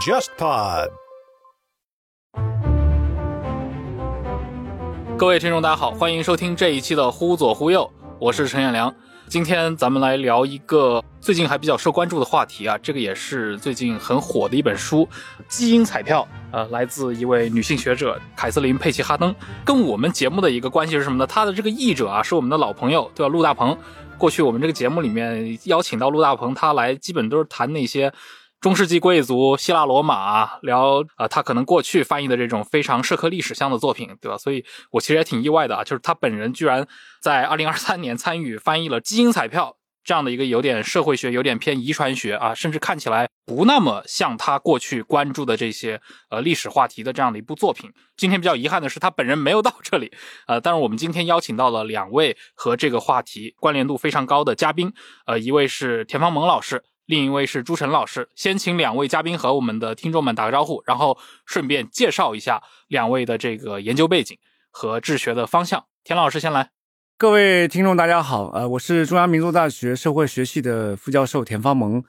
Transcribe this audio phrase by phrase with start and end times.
[0.00, 0.88] JustPod。
[5.18, 7.82] 各位听众，大家好，欢迎收听这一期的《忽左忽右》，
[8.18, 8.94] 我是陈彦良。
[9.28, 15.06] 今天咱们来聊一个最近还比较受关注的话题啊，这个也是最近很火的一本书
[15.48, 16.26] 《基因彩票》，
[16.56, 19.34] 呃，来自一位女性学者凯瑟琳·佩奇哈登。
[19.66, 21.26] 跟我们节目的一个关系是什么呢？
[21.26, 23.28] 他的这个译者啊，是我们的老朋友，对吧？
[23.30, 23.76] 陆大鹏。
[24.20, 28.12] 过去我们这个节目里面邀请到陆大鹏，他来基本都是谈那些。
[28.60, 34.36] 中世纪贵族、希腊罗马，聊啊，他可能过去翻译的这种非常社科历史向的作品，对吧？
[34.36, 36.86] 所以我其实也挺意外的啊，就是他本人居然
[37.22, 46.00] 在二零二三年参与翻译了《基因彩票》这样的一个有点社会学、有点偏遗传学啊，甚至看起来不那么像他过去关注的这些
[46.30, 47.92] 呃历史话题的这样的一部作品。
[48.16, 50.12] 今天比较遗憾的是，他本人没有到这里，
[50.46, 54.92] 呃，但是我们今天邀请到了两位和这个话题关联度非常高的嘉宾，
[55.26, 56.82] 呃，一位是田方萌老师。
[57.06, 64.38] 另一位是朱晨老师，先请两位嘉宾和我们的听众们打个招呼，然后顺便介绍一下两位的这个研究背景
[64.70, 65.84] 和治学的方向。
[66.04, 66.70] 田老师先来，
[67.20, 72.02] 各位听众大家好，呃，我是中央民族大学社会学系的副教授田方萌，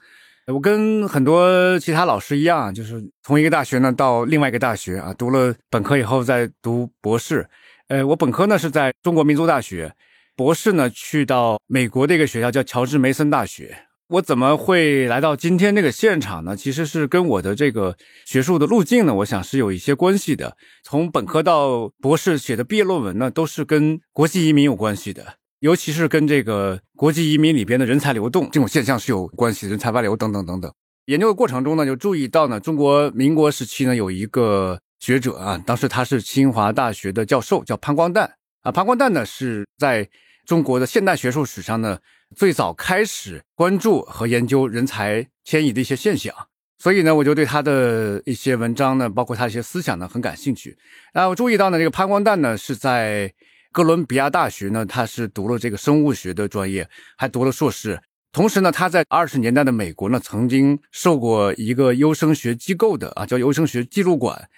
[0.46, 7.46] 我跟很多其他老师一样，就是从一个大学呢到另外一个大学啊，读了本科以后再读博士，
[7.88, 9.92] 呃，我本科呢是在中国民族大学，
[10.34, 13.76] 博士呢去到美国的一个学校叫乔治梅森大学。
[14.12, 16.54] 我怎么会来到今天这个现场呢？
[16.54, 17.96] 其实是跟我的这个
[18.26, 20.54] 学术的路径呢，我想是有一些关系的。
[20.84, 30.70] 从本科到博士写的毕业论文呢，都是跟国际移民有关系的，尤其是跟这个国际移民里边的人才流动这种现象是有关系，人才外流等等等等。
[31.06, 38.28] 研究的过程中呢，就注意到呢，中国民国时期呢，有一个学者啊，当时他是清华大学的教授，叫潘光旦
[38.60, 38.70] 啊。
[38.70, 40.06] 潘光旦呢是在
[40.44, 41.98] 中国的现代学术史上呢。
[42.34, 46.34] 最早开始关注和研究人才迁移的一些现象，
[46.78, 50.76] 所以呢，我就对他的一些文章呢，包括他一些思想呢，很感兴趣。
[51.12, 53.32] 啊，我注意到呢，这个潘光旦呢是在
[53.70, 58.00] 哥伦比亚大学呢，他是读了这个生物学的专业，还读了硕士。
[58.32, 64.48] 同时呢，他在二十年代的美国呢，曾经受过一个优生学机构的啊，叫优生学记录馆，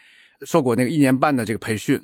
[0.46, 2.00] 受过那个一年半的这个培训。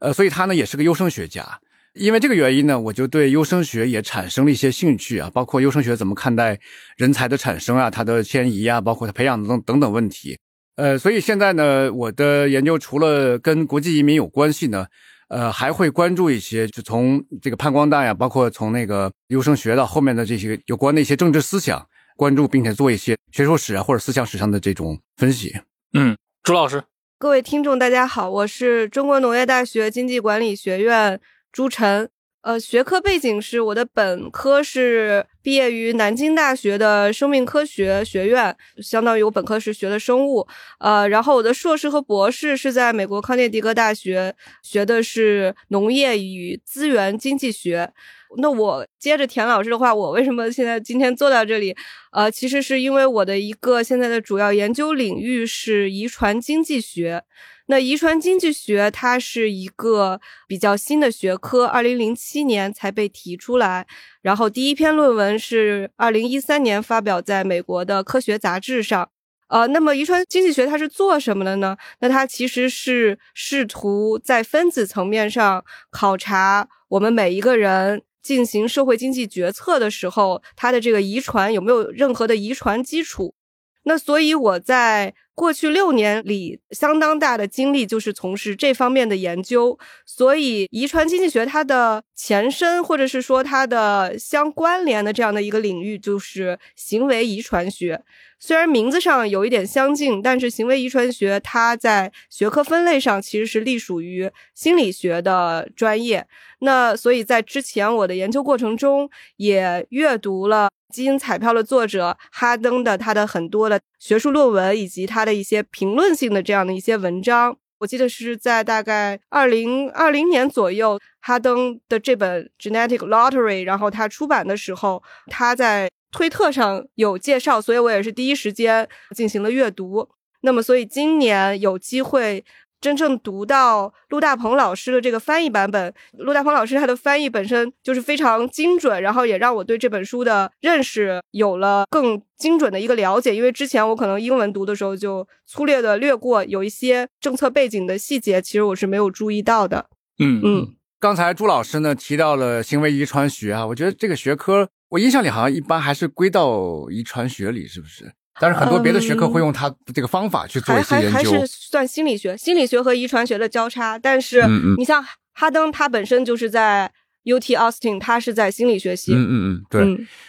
[0.00, 1.60] 呃，所以他呢也是个优生学家。
[1.94, 6.58] 因为这个原因呢，我就对优生学也产生了一些兴趣啊，包括优生学怎么看待
[6.96, 10.36] 人才的产生啊，它的迁移啊，包括它培养等等等问题。
[10.74, 14.84] 呃，所以现在呢，我的研究除了跟国际移民有关系呢，
[15.28, 25.54] 呃，还会关注一些，就从这个潘光旦呀，包括从那个优生学到后面的这些有关的一些政治思想，关注并且做一些学术史啊或者思想史上的这种分析。
[25.92, 26.82] 嗯，朱老师，
[27.20, 31.20] 各位听众大家好，我是中国农业大学经济管理学院。
[31.54, 32.10] 朱晨，
[32.42, 40.44] 呃，学科背景是我的本科是毕业于南京大学的生命科学学院，相当于我本科是学的生物，
[40.80, 44.34] 呃，然后我的硕士和博士是在美国康涅狄格大学
[44.64, 47.92] 学的是农业与资源经济学。
[48.38, 51.76] 那我接着田老师的话，我为什么现在今天坐到这里？
[52.10, 57.22] 呃，其实是因为我的一个现在的主要研究领域是遗传经济学。
[57.66, 63.86] 那遗传经济学它是一个比较新的学科，二零零七年才被提出来，
[64.20, 69.08] 然后第一篇论文是二零一三年发表在美国的科学杂志上。
[69.48, 71.76] 呃，那么遗传经济学它是做什么的呢？
[72.00, 83.34] 那它其实是试图在分子层面上考察我们每一个人进行社会经济决策的时候，它的这个遗传有没有任何的遗传基础。
[83.84, 85.14] 那所以我在。
[85.36, 98.00] 过去六年里，相当大的精力就是从事这方面的研究，所以遗传经济学它的前身，或者是说它的相关联的这样的一个领域，就是行为遗传学。
[98.38, 106.24] 虽然名字上有一点相近，但是行为遗传学它在学科分类上其实是隶属于心理学的专业。
[106.60, 110.68] 那所以在之前我的研究过程中，也阅读了。
[110.90, 130.08] 基因彩票的作者哈登的他的很多的学术论文以及他的一些评论性的这样的一些文章，我记得是在大概二零二零年左右，哈登的这本 Genetic Lottery，然后他出版的时候，他在推特上有介绍，所以我也是第一时间进行了阅读。
[130.42, 132.44] 那么，所以今年有机会。
[132.84, 143.34] 真正读到陆大鹏老师的这个翻译版本，陆大鹏老师他的翻译本身就是非常精准，然后也让我对这本书的认识有了更精准的一个了解。
[143.34, 149.86] 因为之前我可能英文读的时候就粗略的略过，有一些政策背景的细节，其实我是没有注意到的。
[150.18, 150.74] 嗯嗯。
[151.00, 158.12] 刚才朱老师呢提到了行为遗传学啊，我觉得这个学科我印象里好像一般还是归到遗传学里，是不是？
[158.40, 161.32] 但是很多别的学科会用它这个方法去做还还一些研究。
[161.32, 163.98] 还是算心理学，心理学和遗传学的交叉。
[163.98, 164.42] 但是
[164.76, 166.90] 你像哈登，他本身就是在
[167.24, 169.12] UT Austin，他是在心理学系。
[169.14, 169.82] 嗯嗯嗯，对，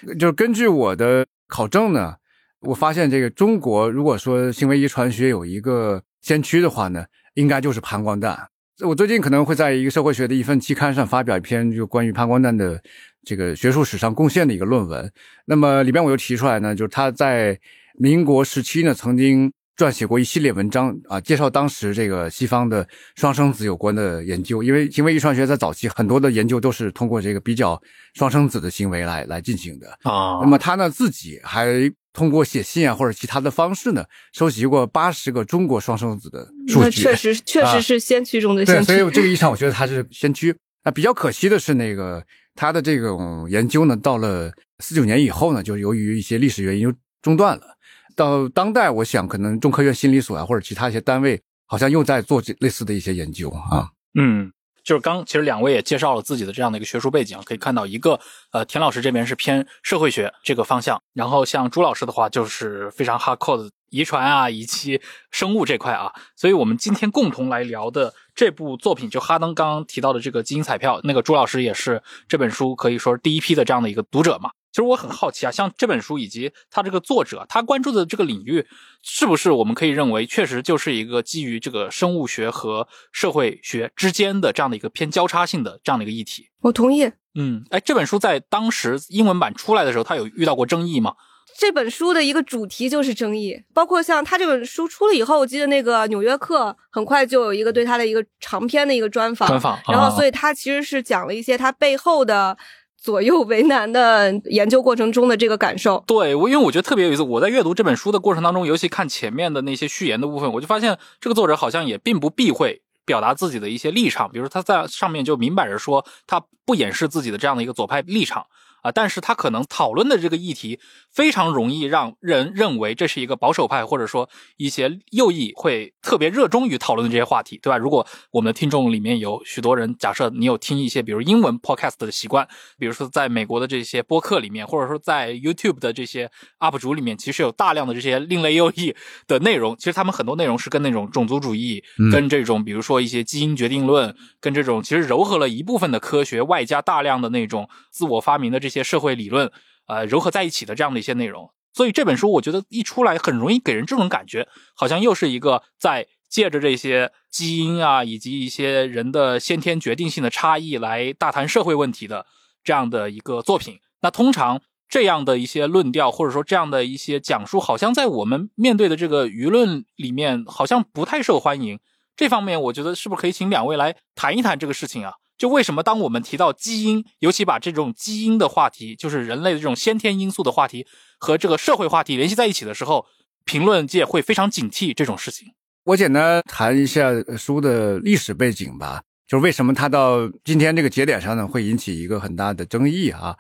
[0.07, 2.16] 嗯就是根据我的考证呢，
[2.62, 8.48] 我发现这个中国如果说行为遗传学有一个先驱的话呢，应该就是潘光蛋。
[8.81, 12.81] 我最近可能会在一个社会学的一份期刊上发表一篇就关于潘光蛋的
[13.24, 15.10] 这个学术史上贡献的一个论文。
[15.46, 17.57] 那么里边我又提出来呢，就是他在
[17.97, 24.63] 民国时期呢曾经撰写过一系列文章啊，介绍当时这个西方的双生子有关的研究。
[24.63, 27.81] 因为行为遗传学在早期很多的研究都是通过这个比较
[28.13, 29.89] 双生子的行为来来进行的。
[30.03, 36.80] 啊那么他呢自己还通过写信啊或者其他的方式呢，收集过八十个中国双生子的数据。
[36.80, 38.86] 那确实确啊实是先驱中的，先驱。
[38.86, 40.56] 所以这个意义上，我觉得他是先驱。
[40.83, 44.50] 啊比较可惜的是，那个他的这种研究呢，到了
[44.80, 47.75] 四九年以后呢，就由于一些历史原因就中断了。
[48.15, 53.89] 到当代，我想可能中科院心理所啊，或者其他一些单位，好像又在做这类似的一些研究啊。
[54.17, 54.51] 嗯，
[54.83, 58.19] 就是刚其实两位也介绍了自己的这样的一个学术背景，可以看到一个
[58.51, 65.01] 呃田老师这边是偏社会学这个方向，然后像朱老师的话就是非常 hardcore 的遗传啊以及
[65.31, 74.51] 生物这块啊，所以我们今天共同来聊的这部作品，就哈登刚刚提到的这个基因彩票，那个朱老师也是这本书可以说是第一批的这样的一个读者嘛。
[74.75, 78.68] 其实我很好奇啊，像这本书以及他这个作者，他关注的这个领域，
[79.01, 86.50] 是不是我们可以认为，确实就是一个基于这个生物学和社会学之间的这样的一个偏交叉性的这样的一个议题？
[86.60, 87.10] 我同意。
[87.36, 91.13] 嗯，哎，这本书在当时英文版出来的时候，它有遇到过争议吗？
[91.57, 102.57] 这本书的一个主题就是争议，包括像他这本书出了以后，我记得那个《纽约客》很快就有一个对他的一个长篇的一个专访，专访然后啊所以他其实是讲了一些他背后的
[103.06, 106.04] 左右为难的研究过程中的这个感受。
[106.07, 107.22] 对我，因为我觉得特别有意思。
[107.22, 118.44] 我在阅读这本书的过程当中，尤其看前面的那些序言的部分，我就发现这个作者好像也并不避讳表达自己的一些立场，比如他在上面就明摆着说他不掩饰自己的这样的一个左派立场
[118.85, 120.79] 啊，但是他可能讨论的这个议题
[121.11, 127.79] 非常容易让人认为这是一个保守派或者说一些右翼会特别热衷于讨论的这些话题，对吧？
[127.79, 132.47] 如果我们的听众里面有许多人，假设你有听一些比如英文 podcast 的习惯，
[132.77, 136.29] 比如说在美国的这些播客里面，或者说在 YouTube 的这些
[136.59, 138.95] UP 主里面，其实有大量的这些另类右翼
[139.25, 139.75] 的内容。
[139.77, 149.51] 其实他们很多内容是跟那种种族主义、嗯跟这种比如说一些基因决定论，跟这种其实糅合了一部分的科学，外加大量的那种自我发明的这些些社会理论，
[149.88, 151.50] 呃，融合在一起的这样的一些内容。
[151.74, 162.25] 所以这本书我觉得一出来，很容易给人这种感觉，好像又是一个在借着这些基因啊，以及一些人的先天决定性的差异来大谈社会问题的
[162.63, 163.80] 这样的一个作品。
[164.01, 171.80] 那通常这样的一些论调，或者说这样的一些讲述，好像在我们面对的这个舆论里面，好像不太受欢迎。
[172.16, 175.13] 这方面，我觉得是不是可以请两位来谈一谈这个事情啊？
[175.37, 180.85] 就为什么当我们提到基因，尤其把这种基因的话题，就是人类的这种先天因素的话题
[181.19, 183.05] 和这个社会话题联系在一起的时候，
[183.43, 185.49] 评论界会非常警惕这种事情。
[185.85, 193.35] 我简单谈一下书的历史背景吧，就是为什么它到今天这个节点上呢，会引起一个很大的争议啊，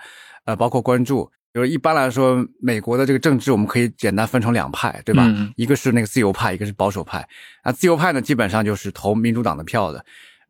[0.45, 1.31] 呃，包括关注。
[1.53, 5.23] 就是一般来说，美国的这个政治我们可以简单分成两派，对吧？
[5.25, 7.25] 嗯一个是那个自由派，一个是保守派。
[7.63, 9.99] 那，自由派呢，基本上就是投民主党的票的；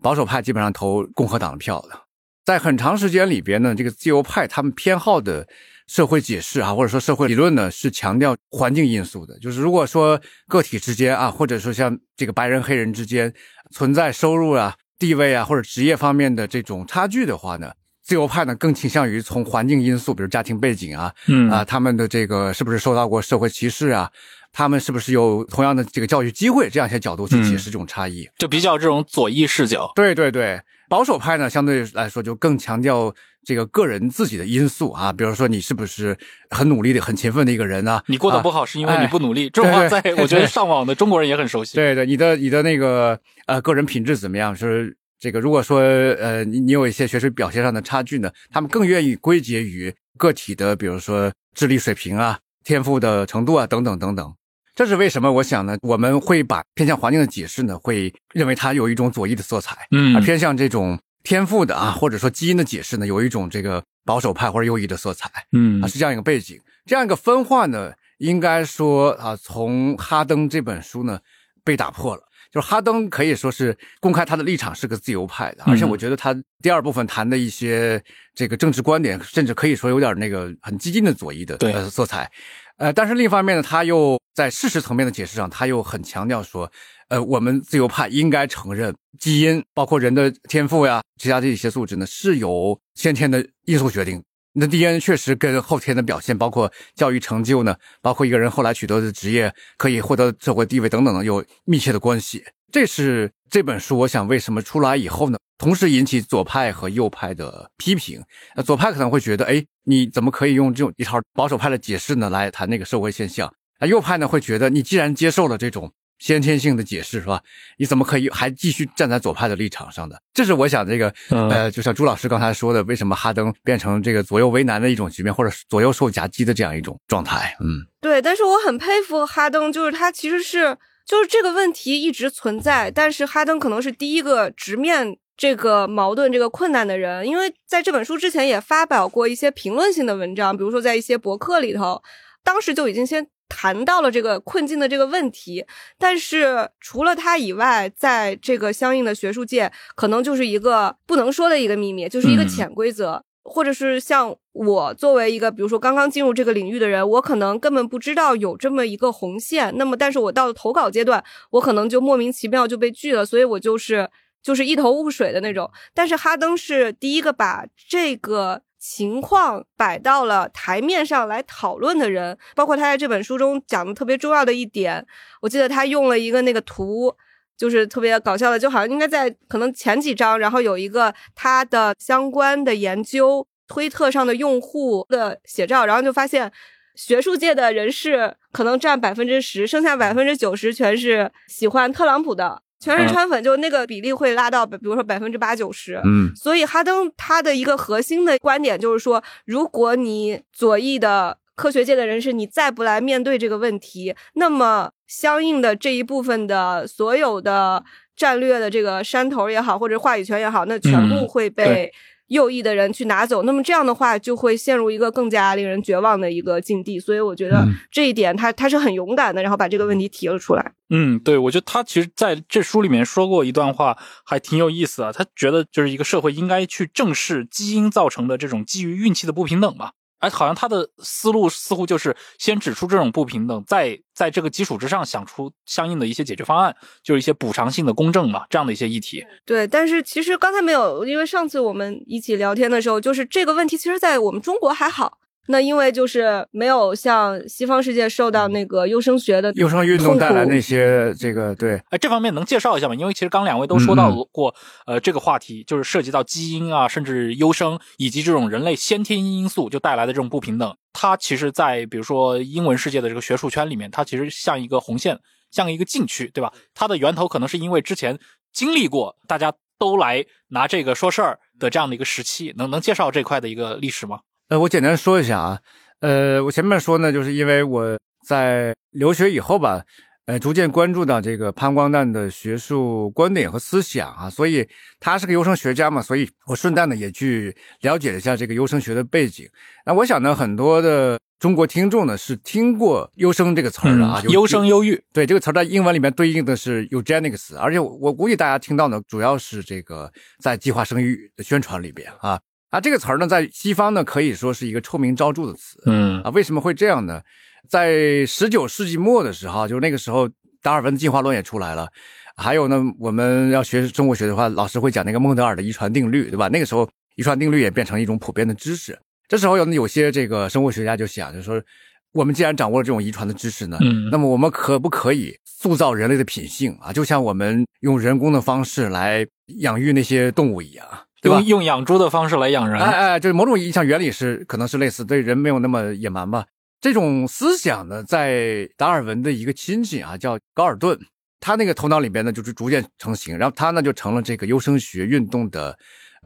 [0.02, 2.00] 保守派基本上投共和党的票的。
[2.46, 5.48] 在很长时间里边呢，这个自由派他们偏好的
[5.88, 9.38] 社会解释啊，或者说社会理论呢，是强调环境因素的。
[9.40, 13.34] 就是如果说个体之间啊，或者说像这个白人黑人之间
[13.72, 17.72] 存在收入啊、地位啊或者职业方面的这种差距的话呢，
[18.04, 24.12] 自由派呢更倾向于从环境因素，比如家庭背景啊，嗯啊，他们的这个是不是受到过社会歧视啊？
[24.58, 26.70] 他们是不是有同样的这个教育机会？
[26.70, 28.26] 这样一些角度去解释这种差异。
[28.38, 29.92] 就比较这种左翼视角。
[29.94, 36.18] 对对对，保守派呢，相对来说就更强调这个个人自己的因素啊，比如说你是不是
[36.50, 38.02] 很努力的、很勤奋的一个人啊？
[38.08, 38.66] 你过得不好。
[38.66, 41.76] 是因为你哎不努力，这种话在我觉得上网的中国人也很熟悉。
[41.76, 44.56] 对对，你的你的那个呃个人品质怎么样？
[44.56, 54.34] 是这个，如果说呃你你有一些学术表现上的差距呢，他们更愿意归结于个体的，比如说智力水平啊、天赋的程度啊等等等等。
[54.76, 55.32] 这是为什么？
[55.32, 65.32] 我想呢，我们会把偏向环境的解释呢，会认为它有一种左翼的色彩，嗯而偏向这种天赋的啊，或者说基因的解释呢，有一种这个保守派或者右翼的色彩。
[65.54, 66.60] 嗯啊，是这样一个背景。
[66.86, 71.20] 这样一个分化呢，应该说啊，从哈登这本书呢
[71.64, 72.22] 被打破了。
[72.52, 78.02] 就是哈登可以说是公开他的立场是个自由派的，而且我觉得他第二部分谈的一些
[78.34, 82.32] 这个政治观点，甚至可以说有点那个很激进的左翼的呃色彩。
[82.78, 86.70] 呃，但是另一方面呢，他又在事实层面的解释上，他又很强调说，
[87.08, 94.22] 呃，我们自由派应该承认基因，包括人的天赋呀，其他的一些素质呢，是由先天的因素决定。
[94.58, 102.44] 那 DNA 确实跟后天的表现，包括教育成就呢，包括一个人后来取得的职业，可以获得社会地位等等呢，有密切的关系。
[102.72, 108.22] 这是这本书，我想为什么出来以后呢，同时引起左派和右派的批评。
[108.56, 113.50] 呃，左派可能会觉得，哎，你怎么可以用这种一套保守派的解释呢来谈那个社会现象？
[113.80, 117.42] 啊，右派呢会觉得，你既然接受了这种先天性的解释，是吧？
[117.78, 120.22] 你怎么可以还继续站在左派的立场上的？
[120.34, 127.56] 这是我想这个，嗯呃，就像朱老师刚才说的，为什么哈登变成这个左右为难的一种局面，或者左右受夹击的这样一种状态？
[127.60, 142.02] 嗯对，但是我很佩服哈登，就是他其实是就是这个问题一直存在，但是哈登可能是第一个直面这个矛盾、这个困难的人，因为在这本书之前也发表过一些评论性的文章，比如说在一些博客里头，
[142.42, 145.66] 当时就已经先谈到了这个困境的这个问题，
[145.98, 153.24] 但是除了他以外，在这个相应的学术界，可能就是一个不能说的一个秘密，就是一个嗯潜规则。
[153.48, 159.72] 或者是像我作为一个，比如说刚刚进入这个领域的人，我可能根本不知道有这么一个红线。
[159.78, 164.10] 那么，但是我到了投稿阶段，我可能就莫名其妙就被拒了，所以我就是
[164.42, 165.72] 就是一头雾水的那种。
[165.94, 175.06] 但是哈登是第一个把这个情况摆到了台面上来讨论的人，包括他在这本书中讲的特别重要的一点，
[175.42, 177.16] 我记得他用了一个那个图。
[177.58, 186.52] 就是特别搞笑的，就好像应该在可能前几章，然后有一个他的相关的研究，推特上的用户的写照，然后就发现
[186.96, 196.00] 学术界的人士可能占百分之十，剩下百分之九十全是喜欢特朗普的，全是川粉，就那个比例会拉到比如说百分之八九十。
[196.04, 196.32] 嗯。
[196.36, 207.84] 所以哈登他的一个核心的观点就是说，如果你左翼的科学界的人士你再不来面对这个问题，那么相应的这一部分的所有的
[208.16, 211.16] 战略的这个山头也好，或者话语权也好，那全部。
[211.16, 211.94] 嗯会被对
[212.28, 213.44] 右翼的人去拿走。
[213.44, 217.00] 那么这样的话，就会陷入一个更加令人绝望的一个境地。
[217.00, 220.74] 所以我觉得嗯这一点他他是很勇敢的，然后把这个问题提了出来。
[220.90, 225.12] 嗯，对，我觉得他其实在这书里面说过一段话，还挺有意思啊。
[225.12, 229.92] 他觉得就是一个社会应该去正视基因造成的这种基于运气的不平等嘛。
[230.20, 239.26] 哎好像他的思路似乎就是先指出这种不平等，在在这个基础之上想出相应的一些解决方案，就是一些补偿性的公正嘛，这样的一些议题。
[239.46, 245.20] 对，但是其实刚才没有，因为上次我们一起聊天的时候，就是这个问题，其实在我们中国还好。
[245.48, 252.96] 那因为就是没有像西方世界受到那个优生学的优生运动带来那些这个对哎，这方面能介绍一下吗？
[252.96, 260.76] 因为其实刚两位都说到嗯过，呃，这个话题就是涉及到基因啊，甚至优生以及这种人类先天因素就带来的这种不平等。
[260.94, 265.20] 它其实，在比如说英文世界的这个学术圈里面，它其实像一个红线，
[265.52, 266.52] 像一个禁区，对吧？
[266.74, 268.18] 它的源头可能是因为之前
[268.54, 274.22] 经历过大家都来拿这个说事儿的这样的一个时期，能能介绍这块的一个历史吗？
[274.48, 275.60] 呃，我简单说一下啊，
[276.02, 277.98] 呃，我前面说呢，就是因为我
[278.28, 279.84] 在留学以后吧，
[280.28, 284.68] 呃，逐渐关注到这个潘光旦的学术观点和思想啊，所以
[285.00, 289.50] 他是个优生学家嘛，所以我顺带呢也去了解了一下这个优生学的背景。
[289.84, 302.40] 那我想呢，很多的中国听众呢是听过优生这个词儿的啊，优生优育，对这个词儿在英文里面对应的是 eugenics，而且我我估计大家听到呢，主要是这个在计划生育的宣传里边啊
[302.76, 306.30] 啊，这个词儿呢在西方呢可以说是一个臭名昭著的词嗯啊。
[306.32, 307.22] 为什么会这样呢？
[307.70, 310.30] 在十九世纪末的时候，就是那个时候
[310.62, 311.88] 达尔文的进化论也出来了，
[312.36, 316.50] 还有呢，我们要学中国学的话，老师会讲那个孟德尔的遗传定律，对吧？
[316.50, 319.00] 那个时候遗传定律也变成一种普遍的知识。
[319.30, 321.64] 这时候有有些这个生物学家就想，就说
[322.12, 326.92] 我们既然掌握了这种遗传的知识呢，嗯那么我们可不可以塑造人类的品性啊？
[326.92, 329.26] 就像我们用人工的方式来
[329.60, 330.86] 养育那些动物一样，
[331.26, 331.48] 对吧用？
[331.48, 336.46] 用养猪的方式来养人，哎哎，就是某种意义上原理是可能是类似，对人没有那么野蛮吧。
[336.80, 341.00] 这种思想呢，在达尔文的一个亲戚啊，叫高尔顿，
[341.40, 345.76] 他那个头脑里边呢，就是逐渐成型，然后他呢就成了这个优生学运动的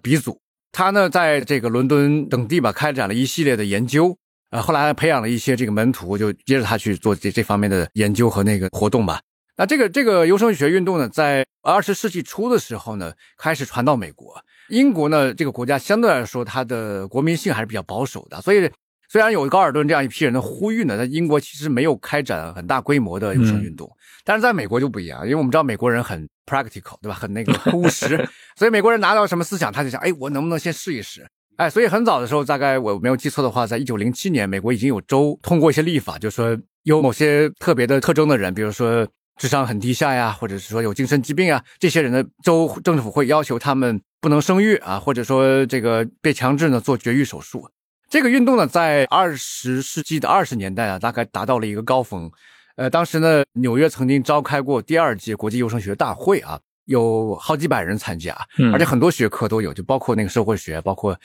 [0.01, 0.37] 鼻祖。
[0.71, 4.17] 他呢，在这个伦敦等地吧，开展了一系列的研究，
[4.51, 9.21] 呃，后来还培养了一些这个门徒，就接着他去做这这方面的研究和那个活动吧。
[9.55, 14.41] 那这个这个优生学运动呢，在二十世纪初的时候呢，开始传到美国。
[14.69, 18.69] 英国呢，这个国家相对来说，它的国民性还是比较保守的，所以
[19.09, 23.89] 虽然有高尔顿这样一批人的呼吁呢，但英国其实没有开展很大规模的优生运动，
[24.23, 27.15] 但是在美国就不一样，因为我们知道美国人很 practical，对吧？
[27.15, 31.27] 很那个务实，所以美国人拿到什么思想，他就想，哎，我能不能先试一试？
[31.57, 39.05] 哎，所以很早的时候，大概我没有记错的话，在一九零七年，美国已经有州通过一些立法，就说有某些特别的特征的人，比如说
[39.39, 47.67] 智商很低下呀，或者是说有精神疾病啊，这些人的州政府会要求他们不能生育啊，或者说这个被强制呢做绝育手术。
[48.09, 52.29] 这个运动呢，在二十世纪的二十年代啊，大概达到了一个高峰。
[52.75, 58.35] 呃，当时呢，纽约曾经召开过第二届国际优生学大会啊，有好几百人参加，
[58.73, 61.17] 而且很多学科都有，就包括那个社会学，包括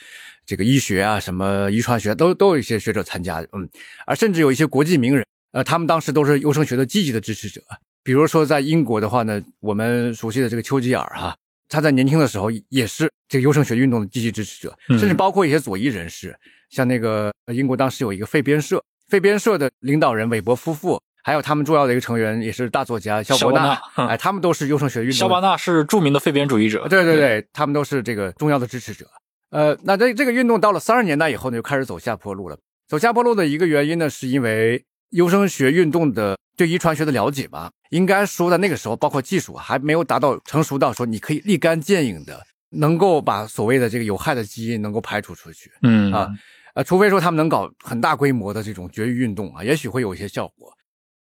[0.45, 3.39] 这个医学啊，什么遗传学，都都有一些学者参加。
[3.51, 3.67] 嗯，
[4.05, 7.61] 而甚至有一些国际名人，呃，他们当时都是优生学的积极的支持者。
[8.05, 11.35] 比如说在英国的话呢，我们熟悉的这个丘吉尔哈，
[11.67, 16.37] 他在年轻的时候也是这个优生学运动的积极支持者，甚至包括一些左翼人士。
[16.69, 25.17] 像那个英国当时有一个废编社，废编社的领导人韦伯夫妇，还有他们重要的一个成员也是大作家肖伯纳，哎，他们都是优生学运动。
[25.17, 29.07] 肖伯纳是著名的废编主义者，对对对，他们都是这个重要的支持者。
[29.49, 32.57] 呃，那这这个运动到了三十年代以后呢，就开始走下坡路了。
[32.87, 45.71] 走下坡路的一个原因呢，是因为优生学运动的对遗传学的了解吧，应该说在那个时候，包括技术还没有达到成熟到说你可以立竿见影的能够把所谓的这个有害的基因能够排除出去。
[45.81, 46.29] 嗯啊。
[46.75, 50.69] 呃，除非说他们能搞很大规模的这种绝育运动啊，也许会有一些效果。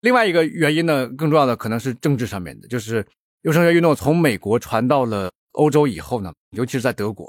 [0.01, 3.05] 另外一个原因呢，更重要的可能是政治上面的，就是
[3.43, 7.27] 优生学运动从美国传到了欧洲以后呢，尤其是在德国，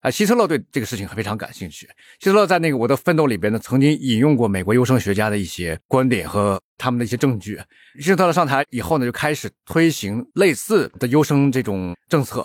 [0.00, 1.86] 啊，希特勒对这个事情非常感兴趣。
[2.18, 7.60] 希特勒在那个《我的奋斗》里边呢，曾经引用过美国优生学家的一些观点和他们的一些证据。
[8.00, 12.40] 希特勒上台以后呢，就开始推行类似的优生这种政策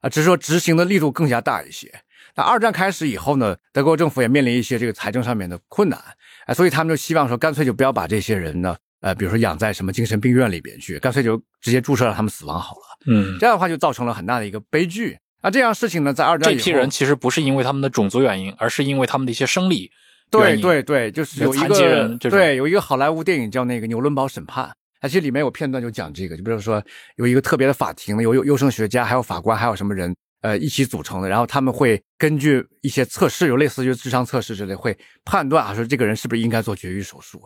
[0.00, 1.92] 啊，只是说执行的力度更加大一些。
[2.36, 6.00] 那二战开始以后呢，德国政府也面临一些这个财政上面的困难，
[6.46, 12.82] 哎，所以他们就希望说，干脆就不要把这些人呢，呃，比如说养在什么精神病院里边去，干脆就直接注射让他们死亡好了。
[13.06, 15.18] 嗯，这样的话就造成了很大的一个悲剧。
[15.42, 19.90] 那这样事情呢，在二战这批人其实不是因为他们的种族原因，而是因为他们的一些生理
[20.30, 24.64] 对对对，就是有一个对有一个好莱坞电影叫那个《纽伦堡审判》，
[25.00, 26.82] 它其实里面有片段就讲这个，就比如说
[27.16, 30.14] 有一个特别的法庭，有有优生学家，还有法官，还有什么人。
[30.42, 37.42] 呃，一起组成的，然后他们会根据一些测试，有类似于智商测试之类，会判断啊，说这个人是不是应该做绝育手术。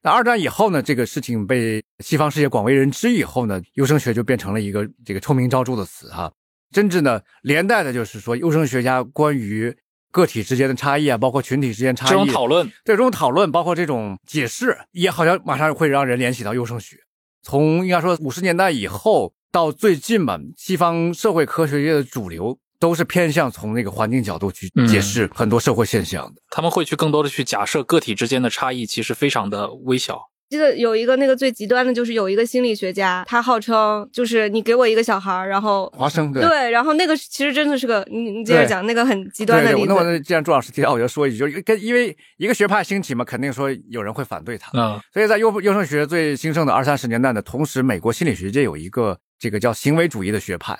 [0.00, 6.30] 那二战以后呢，这个事情被西方世界广为人知以后呢，优生学就变成了一个这个臭名昭著的词哈。
[6.72, 9.76] 甚至呢，连带的就是说，优生学家关于
[10.10, 16.96] 个体之间的差异啊，包括群体之间差异这种讨论，这种讨论，包括这种解释，也好像马上会让人联系到优生学。
[17.42, 19.32] 从应该说五十年代以后。
[19.52, 26.42] 到最近吧，西方社会科学界的主流都是偏向从那个环境角度去解释很多社会现象的。
[26.50, 30.20] 他们会去更多的去假设个体之间的差异其实非常的微小。
[30.48, 39.86] 记得有一个那个最极端的，就是有一个心理学家，他号称就是你给我一个小孩然后华生对对，然后那个其实真的是个你你接着讲那个很极端的例子。
[39.88, 44.70] 那我既然朱老师提到，我就说一句，就是跟因为一个学派兴起嘛，肯定说有人会反对他。
[44.74, 50.78] 嗯，所以在优优生学最兴盛的二三十年代的同时，美国心理学界有一个这个叫行为主义的学派。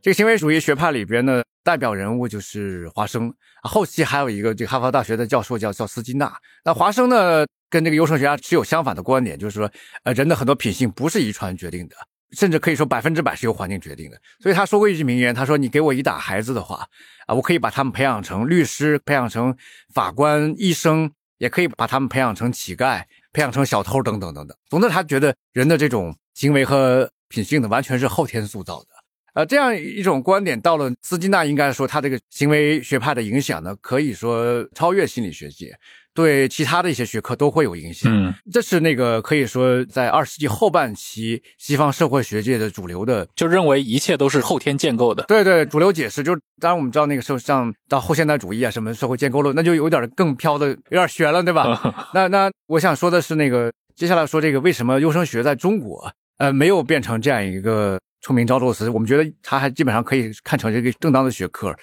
[0.00, 6.32] 这个行为主义学派里边呢，代表人物就是华生，后期还有一个这个哈佛大学的教授叫叫斯金纳。
[6.64, 9.72] 那华生呢，跟这个优生学家持有相反的观点，就是说，
[10.04, 11.96] 呃，人的很多品性不是遗传决定的，
[12.36, 14.20] 甚至可以说百分之百是由环境决定的。
[14.40, 16.86] 所以他说过一句名言，他说：“你给我一打孩子的话，
[17.26, 19.56] 啊，我可以把他们培养成律师，培养成
[19.94, 24.54] 法官、医生，也可以把他们培养成乞丐，培养成小偷等等等等。
[24.68, 28.88] 总之，他觉得人的这种行为和品性呢，完全是后天塑造的。”
[29.34, 35.74] 呃，这样一种观点，到了斯金纳，应该说他这个行为学派的影响呢，可以说超越心理学界，
[36.14, 38.12] 对其他的一些学科都会有影响。
[38.12, 45.22] 嗯，这是那个可以说在二十世纪后半期西方社会学界的主流的，就认为一切都是后天建构的。
[45.24, 51.80] 对对，主流解释就是，当然我们知道那个时候像到后现代主义啊，什么社会建构论，那就有点更飘的，有点悬了，对吧？
[52.14, 57.98] 那那我想说的是，那个接下来说这个为什么优生学在中国呃没有变成这样一个。
[58.24, 61.74] 臭名昭著的词，我们觉得它还基本上可以看成这个正当的学科。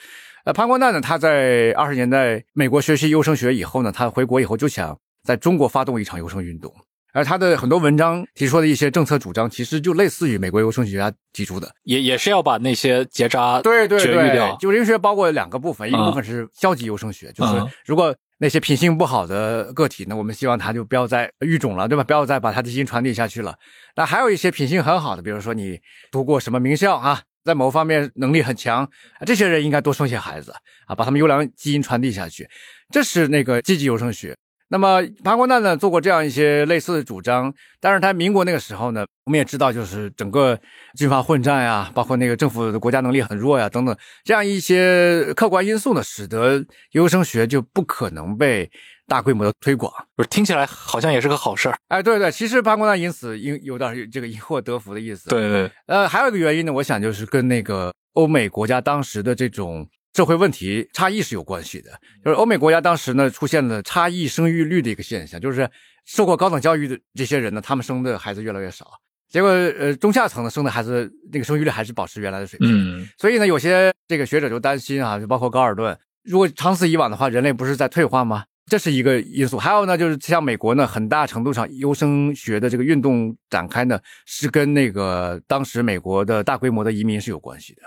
[0.45, 6.73] 呃，潘光旦呢，他在二十年代美国学习优生学以后呢，他回国以后就想在中国发动一场优生运动，
[7.13, 14.57] 而他的很多文章提出的一些政策主张，其实就类似于美国优生学家提出的，也也是要把那些结扎对对绝育掉。
[14.61, 17.53] 优生学包括两个部分，一个部分是消极优生学，就是
[17.85, 18.15] 如果。
[18.41, 22.05] 那些品性不好的个体呢，我们希望他就不要再育种了，对吧？
[22.05, 23.53] 不要再把他的基因传递下去了。
[23.97, 25.77] 那还有一些品性很好的，比如说你
[26.09, 28.87] 读过什么名校啊，在某方面能力很强，
[29.25, 30.53] 这些人应该多生些孩子
[30.85, 32.47] 啊，把他们优良基因传递下去。
[32.91, 34.37] 这是那个积极优生学。
[34.71, 40.59] 那么潘光旦呢做过这样一些类似的主张，但是他民国那个时候呢，我们也知道，就是整个
[40.95, 48.69] 军阀混战呀，包括那个政府的国家能力很弱呀，等等这样一些客观因素呢，使得优生学就不可能被
[49.09, 49.91] 大规模的推广。
[50.15, 51.77] 不是听起来好像也是个好事儿。
[51.89, 61.91] 哎，对对，其实潘光旦因此因有点这个因祸得福的意思。，对对，呃，还有一个原因呢，我想就是跟那个欧美国家当时的这种社会问题差异是有关系的。
[62.23, 65.69] 就是欧美国家当时呢出现了差异生育率的一个现象，就是
[66.05, 68.85] 受过高等教育的这些人呢，他们生的孩子越来越少。
[69.29, 72.67] 结果，呃，中下层的生的孩子那个生育率还是保持原来的水平。
[72.71, 78.43] 嗯所以呢，有些这个学者就担心啊，就包括高尔顿，如果长此以往的话，人类不是在退化吗？
[78.69, 79.57] 这是一个因素。
[79.57, 87.81] 还有呢，就是像美国呢，很大程度上优生学的这个运动展开呢，是跟那个当时美国的大规模的移民是有关系的。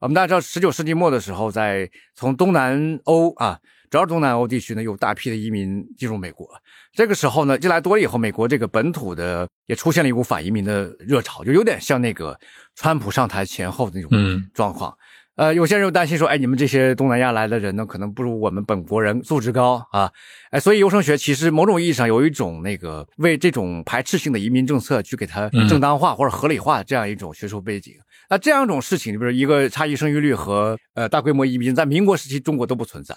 [0.00, 6.46] 我们大家知道，十九世纪末的时候，在从东南欧啊，主要是东南欧地区呢，有大批的移民进入美国。
[6.92, 12.38] 这个时候呢，进来多了以后，美国这个本土的也出现了一股反移民的热潮，就有点像那个
[12.74, 14.94] 川普上台前后的那种嗯状况。
[15.36, 20.08] 呃，有些人又担心说，哎，你们这些东南亚来的人呢，可能不如我们本国人素质高啊，
[20.50, 27.94] 哎，所以优生学其实某种意义上有一种那个为这种排斥性的移民政策去给它嗯正当化或者合理化这样一种学术背景。
[28.30, 33.16] 那这样一种事情，比如一个差异生育率和呃大规模移民，在民国时期中国都不存在。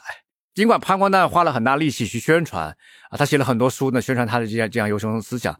[0.56, 2.75] 尽管潘光旦花了很大力气去宣传
[3.12, 5.56] 啊，他写了很多书呢，宣传他的这样这样优生思想，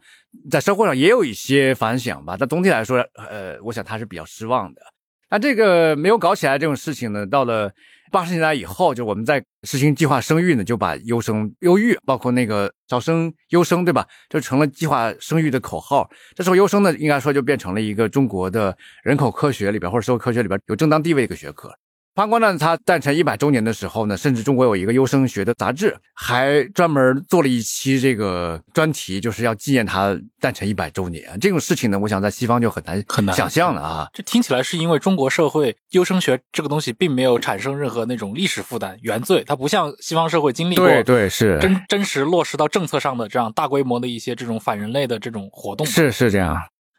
[0.50, 2.36] 在社会上也有一些反响吧。
[2.36, 4.82] 但总体来说，呃，我想他是比较失望的。
[5.30, 7.70] 那这个没有搞起来这种事情呢，到了
[8.10, 14.06] 八十年代以后，就我们在实行计划生育呢，就把优生优育，包括那个早生优生，对吧？
[14.30, 16.08] 就成了计划生育的口号。
[16.34, 21.70] 这时候优生呢，应该说就变成了一个中国的人口科学里边或者社会科学里边有正当地位的一个学科。
[22.18, 31.38] 潘光旦他诞辰一百周年的时候呢，甚至中国有一个优生学的杂志，还专门做了一期这个专题，就是要纪念他诞辰一百周年。
[31.40, 34.08] 这种事情呢，我想在西方就很难很难想象了啊。
[34.12, 45.86] 这听起来是因为中国社会优生学这个东西并没有产生任何那种历史负担原罪，它不像西方社会经历过对对是真真实落实到政策上的这样大规模的一些这种反人类的这种活动。
[45.86, 46.56] 是是这样。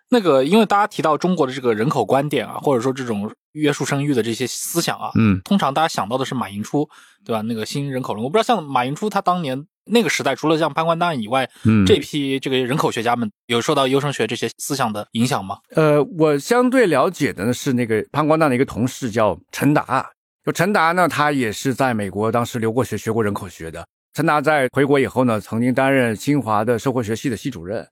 [0.09, 6.89] 那个，因为大家提到中国的这个人口观点啊，或者说这种约束生育的这些思想啊，嗯，通常大家想到的是马寅初，
[7.23, 7.41] 对吧？
[7.41, 15.57] 那个新人口论，我不知道像马寅初他当年那个时代，除了像潘光旦以外，嗯这批这个人口学家们有受到优生学这些思想的影响吗？
[15.75, 20.09] 呃，我相对了解的呢是那个潘光旦的一个同事叫陈达，
[20.43, 23.85] 就陈达呢，他也是在美国当时留过学，学过人口学的。
[24.15, 27.87] 陈达在回国以后呢，曾经担任清华的社会学系的系主任。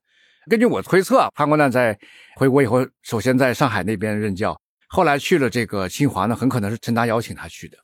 [0.49, 1.97] 根据我推测啊，潘光旦在
[2.35, 7.77] 回国以后，首先在上海那边任教，后来去了这个清华呢，很可能是陈达邀请他去的。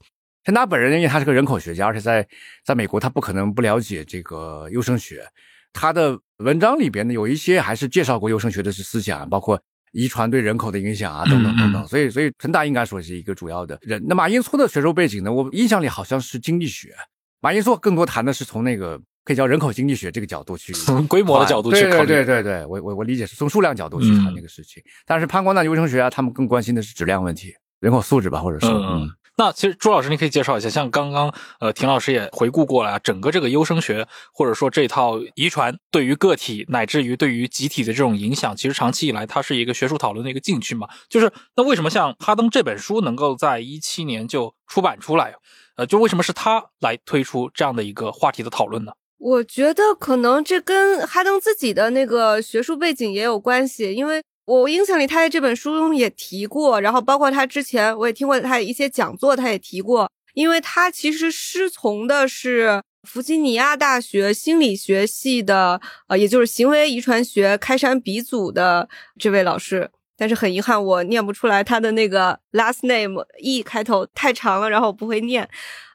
[0.46, 2.28] 陈达本人因为他是个人口学家，而且在
[2.66, 5.26] 在美国他不可能不了解这个优生学，
[5.72, 11.88] 他的文章里边呢有一些还是介绍过优生学的思想，包括遗传对人口的影响啊，等等等等。
[11.88, 14.04] 所以，所以陈达应该说是一个主要的人。
[14.08, 16.94] 那马寅初的学术背景呢，我印象里好像是经济学，
[17.42, 24.84] 马寅初更多谈的是从那个可以叫人口经济学这个角度去 从规模的角度去对考虑对对对对，我我我理解是从数量角度去谈嗯那个事情。
[25.06, 29.10] 但是潘光大优生学啊，他们更关心的是质量问题，人口素质吧，或者说嗯嗯。
[29.36, 40.88] 那其实朱老师，你可以介绍一下，像刚刚呃田老师也回顾过了啊，整个这个优生学或者说这套遗传对于个体乃至于对于集体的这种影响，其实长期以来它是一个学术讨论的一个禁区嘛。
[41.10, 45.34] 就是那为什么像哈登这本书能够在一七年就出版出来？
[45.78, 48.92] 呃，就为什么是他来推出这样的一个话题的讨论呢？
[49.24, 69.90] 我觉得可能这跟哈登自己的那个学术背景也有关系，因为我印象里他在这本书中也提过，然后包括他之前我也听过他一些讲座，他也提过，因为他其实师从的是弗吉尼亚大学心理学系的，呃，也就是行为遗传学开山鼻祖的这位老师。
[70.16, 75.48] 但是很遗憾，我念不出来他的那个 last name e 开头太长了，然后我不会念。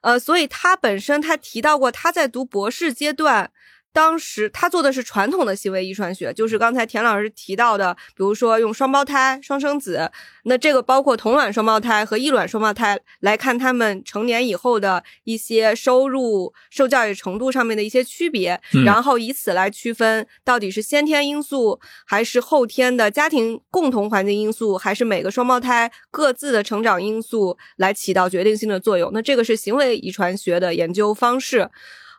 [0.02, 3.50] 呃，所以他本身他提到过，他在读博士阶段，
[3.98, 10.08] 当时他做的是传统的行为遗传学，就是刚才田老师提到的，比如说用双胞胎、双生子，
[10.44, 29.10] 那这个包括同卵双胞胎和异卵双胞胎来看他们成年以后的一些收入、受教育程度上面的一些区别，嗯然后以此来区分到底是先天因素还是后天的家庭共同环境因素，还是每个双胞胎各自的成长因素来起到决定性的作用。
[29.12, 31.68] 那这个是行为遗传学的研究方式。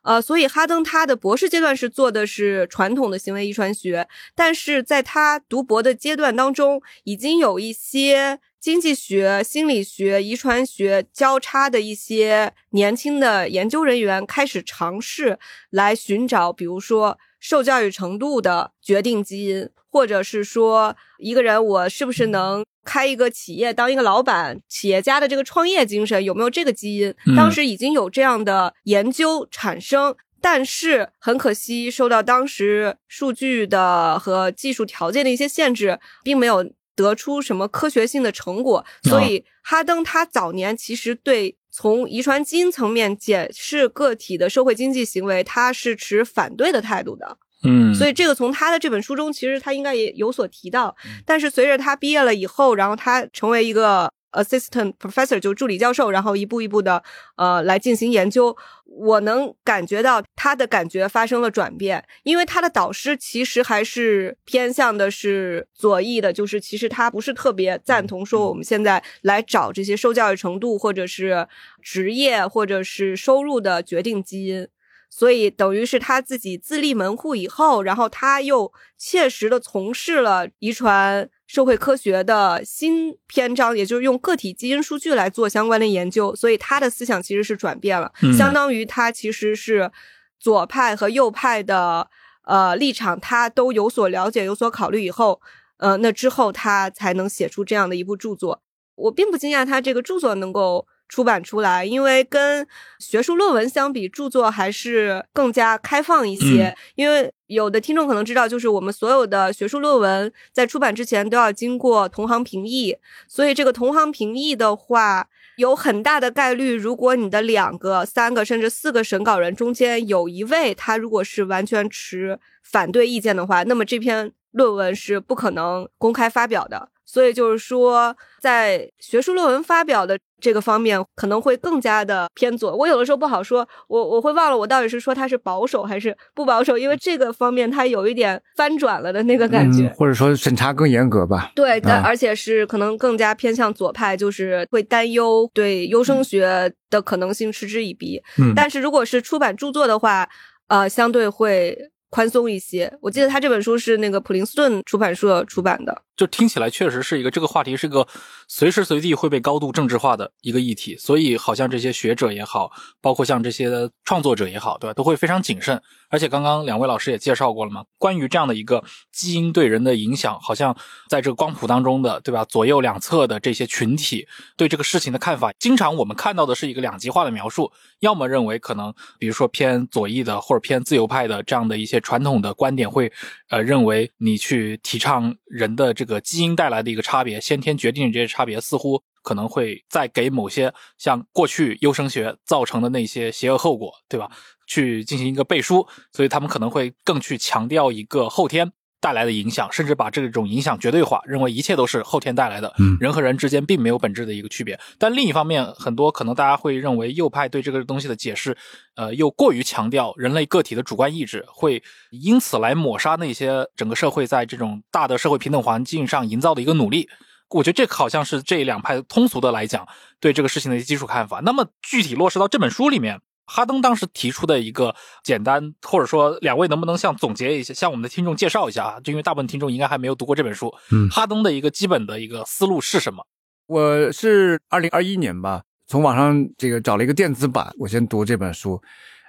[0.03, 15.37] 呃，所以哈登他的博士阶段是做的是传统的行为遗传学，但是在他读博的阶段当中，已经有一些经济学、心理学、遗传学交叉的一些年轻的研究人员开始尝试
[15.69, 27.13] 来寻找，比如说受教育程度的决定基因，或者是说一个人我是不是能开一个企业当一个老板、企业家的这个创业精神有没有这个基因？
[27.35, 30.15] 当时已经有这样的研究产生。
[30.41, 38.85] 但是很可惜，受到当时数据的和技术条件的一些限制，并没有得出什么科学性的成果。
[39.03, 47.37] 所以，哈登他早年其实对从遗传基因层面解释个体的社会经济行为，他是持反对的态度的。
[47.63, 50.95] 嗯，所以这个从他的这本书中，其实他应该也有所提到。
[51.25, 54.11] 但是随着他毕业了以后，然后他成为一个。
[54.31, 57.01] Assistant professor 就助理教授，然后一步一步的
[57.35, 58.55] 呃来进行研究。
[58.85, 71.47] 我能感觉到他的感觉发生了转变，因为他的导师其实还是偏向的是左翼的，就是其实他不是特别赞同说我们现在来找这些受教育程度或者是
[71.81, 74.67] 职业或者是收入的决定基因。
[75.09, 81.29] 所以等于是他自己自立门户以后，然后他又切实的从事了遗传。
[81.49, 89.91] 社会科学的新篇章，也就是用个体基因数据来做相关的研究，所以他的思想其实是转变了，相当于他其实是
[90.39, 92.07] 左派和右派的
[92.45, 95.41] 呃立场，他都有所了解、有所考虑以后，
[95.77, 98.61] 呃，那之后他才能写出这样的一部著作。
[98.93, 100.85] 我并不惊讶他这个著作能够。
[101.09, 102.65] 出版出来，因为跟
[102.99, 106.73] 学术论文相比，著作还是更加开放一些。
[106.95, 112.95] 因为有的听众可能知道，就是我们所有的学术论文在出版之前都要经过同行评议，
[113.27, 126.89] 所以这个同行评议的话，有很大的概率，如果你的两个、三个甚至四个审稿人中间有一位他如果是完全持反对意见的话，那么这篇论文是不可能公开发表的。
[127.03, 132.75] 所以就是说，在学术论文发表的这个方面，可能会更加的偏左。
[132.75, 141.51] 我有的时候不好说，我我会忘了我到底是说他是保守还是不保守，因为这个方面他有一点翻转了的那个感觉，或者说审查更严格吧。
[141.55, 148.21] 对，但而且是可能更加偏向左派，就是会担忧对优生学的可能性嗤之以鼻。
[148.37, 150.27] 嗯，但是如果是出版著作的话，
[150.67, 151.77] 呃，相对会
[152.09, 152.91] 宽松一些。
[153.01, 156.01] 我记得他这本书是那个普林斯顿出版社出版的。
[156.19, 158.05] 就听起来确实是一个这个话题是个
[158.49, 165.81] 随时随地会被高度政治化的一个议题，所以好像这些学者也好，包括像这些创作者也好，对吧，都会非常谨慎。
[166.09, 170.75] 而且刚刚两位老师也介绍过了嘛，关于这样的一个基因对人的影响，好像
[171.07, 174.27] 在这个光谱当中的，对吧，左右两侧的这些群体
[174.57, 183.09] 对这个事情的看法，经常我们看到的是一个两极化的描述，要么认为可能比如说偏左翼的或者偏自由派的这样的一些传统的观点会，
[183.49, 186.08] 呃，认为你去提倡人的这个。
[186.09, 194.29] 个基因带来的一个差别，先天决定的这些差别，似乎可能会再给某些像过去优生学造成的那些邪恶后果，对吧？
[194.67, 204.79] 去进行一个背书，所以他们可能会更去强调一个后天带来的影响，甚至把这种影响绝对化，认为一切都是后天带来的，人和人之间并没有本质的一个区别。
[204.97, 208.57] 但另一方面，很多可能大家会认为右派对这个东西的解释，
[208.95, 211.81] 呃，又过于强调人类个体的主观意志，会
[212.11, 217.07] 因此来抹杀那些整个社会在这种大的社会平等环境上营造的一个努力。
[217.49, 219.87] 我觉得这好像是这两派通俗的来讲
[220.19, 221.39] 对这个事情的一些基础看法。
[221.43, 223.21] 那么具体落实到这本书里面。
[223.49, 228.99] 哈登当时提出的一个简单，或者说两位能不能向总结一下，向我们的听众介绍一下啊？
[229.03, 230.71] 就因为大部分听众应该还没有读过这本书。
[230.91, 233.25] 嗯，哈登的一个基本的一个思路是什么？
[233.65, 238.81] 我是二零二一年吧，从网上这个找了一个电子版，我先读这本书。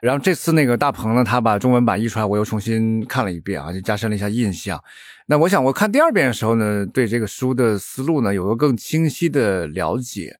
[0.02, 4.83] 然后这次那个大鹏呢，他把中文版译出来，我又重新看了一遍啊，就加深了一下印象。
[5.26, 10.39] 那我想我看第二遍的时候呢，对这个书的思路呢有个更清晰的了解。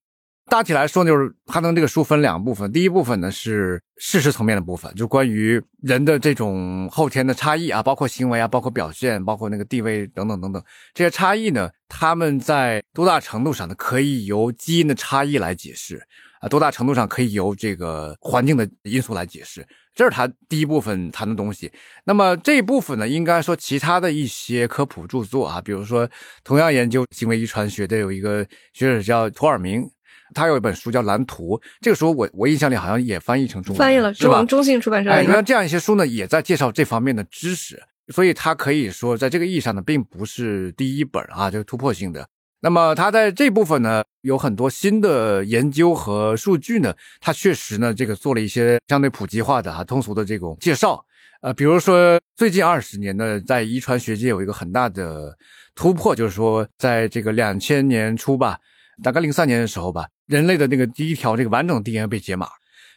[0.51, 2.71] 大体来说，就是哈登这个书分两部分。
[2.73, 10.61] 第一部分呢是事实层面的部分，就关于人的这种后天的差异啊，包括行为啊，包括表现，包括那个地位等等等等。
[10.93, 16.03] 这些差异呢，他们在多大程度上呢可以由基因的差异来解释
[16.41, 16.49] 啊？
[16.49, 19.65] 多大程度上可以由这个环境的因素来解释？
[19.95, 21.71] 这是他第一部分谈的东西。
[22.03, 26.11] 那么这一部分呢，应该说其他的一些科普著作啊，比如说
[26.43, 29.89] 同样研究行为遗传学的有一个学者叫托尔明。
[30.35, 34.45] 他有一本书叫《蓝图》，这个书我我印象里好像也翻译成中文，翻译了，是吧？
[34.45, 35.11] 中信出版社。
[35.11, 42.27] 哎，你看这样一些书呢，也在介绍这方面的知识，所以它可以说在这个意义上呢，并不是第一本啊，就是突破性的。
[42.63, 51.05] 那么它在这部分呢，有很多新的研究和数据呢，它确实呢，这个做了一些相对普及化的、哈通俗的这种介绍。
[51.41, 55.35] 呃，比如说最近二十年呢，在遗传学界有一个很大的
[55.75, 58.59] 突破，就是说在这个两千年初吧。
[59.03, 62.49] 大概零三年的时候吧，人类的那个第一条这个完整 DNA 被解码。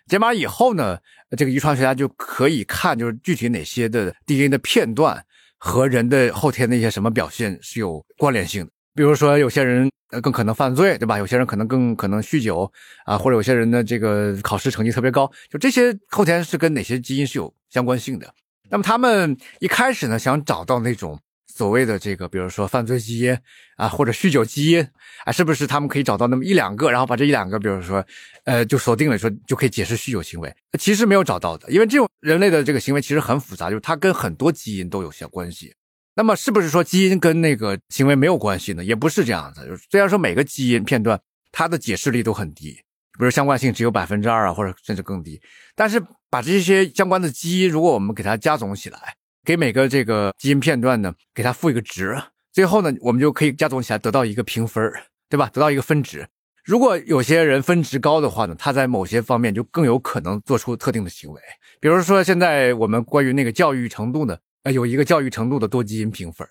[0.08, 0.98] 解码以后呢，
[1.38, 5.24] 这个遗传学家就可以看，就是具体哪些的 DNA 的片段
[5.58, 8.72] 和人的后天的一些什么表现是有关联性的。
[8.96, 11.18] 比如说，有些人呃更可能犯罪，对吧？
[11.18, 12.70] 有些人可能更可能酗酒
[13.06, 18.32] 啊，或者有些人的这个考试成绩特别高，就这些后天是跟哪些基因是有相关性的。
[18.70, 21.20] 那么他们一开始呢，想找到那种
[21.56, 23.38] 所谓的这个，比如说犯罪基因
[23.76, 24.82] 啊，或者酗酒基因
[25.24, 28.04] 啊，是不是他们可以找到那么一两个，然后把这一两个，比如说
[28.46, 30.52] 呃，就锁定了，说就可以解释酗酒行为？
[30.80, 35.72] 其实没有找到的，因为这种人类的这个行为其实很复杂，就是它跟很多基因都有些关系。
[36.16, 38.84] 那么是不是说基因跟那个行为没有关系呢？
[38.84, 39.80] 也不是这样子。
[39.92, 41.20] 虽然说每个基因片段
[41.52, 42.72] 它的解释力都很低，
[43.18, 45.40] 比如相关性只有百分之二啊，或者甚至更低。
[45.76, 52.18] 但是把这些相关的基因，如果我们给它加总起来，给每个这个基因片段呢，给它赋一个值，
[52.52, 54.92] 最后呢，我们就可以加总起来得到一个评分，
[55.30, 55.50] 对吧？
[55.54, 56.28] 得到一个分值。
[56.64, 61.42] 如果有些人分值高的话呢，他在某些方面就更有可能做出特定的行为。
[61.80, 64.38] 比如说现在我们关于那个教育程度呢。
[64.64, 66.48] 呃，有一个教育程度的多基因评分，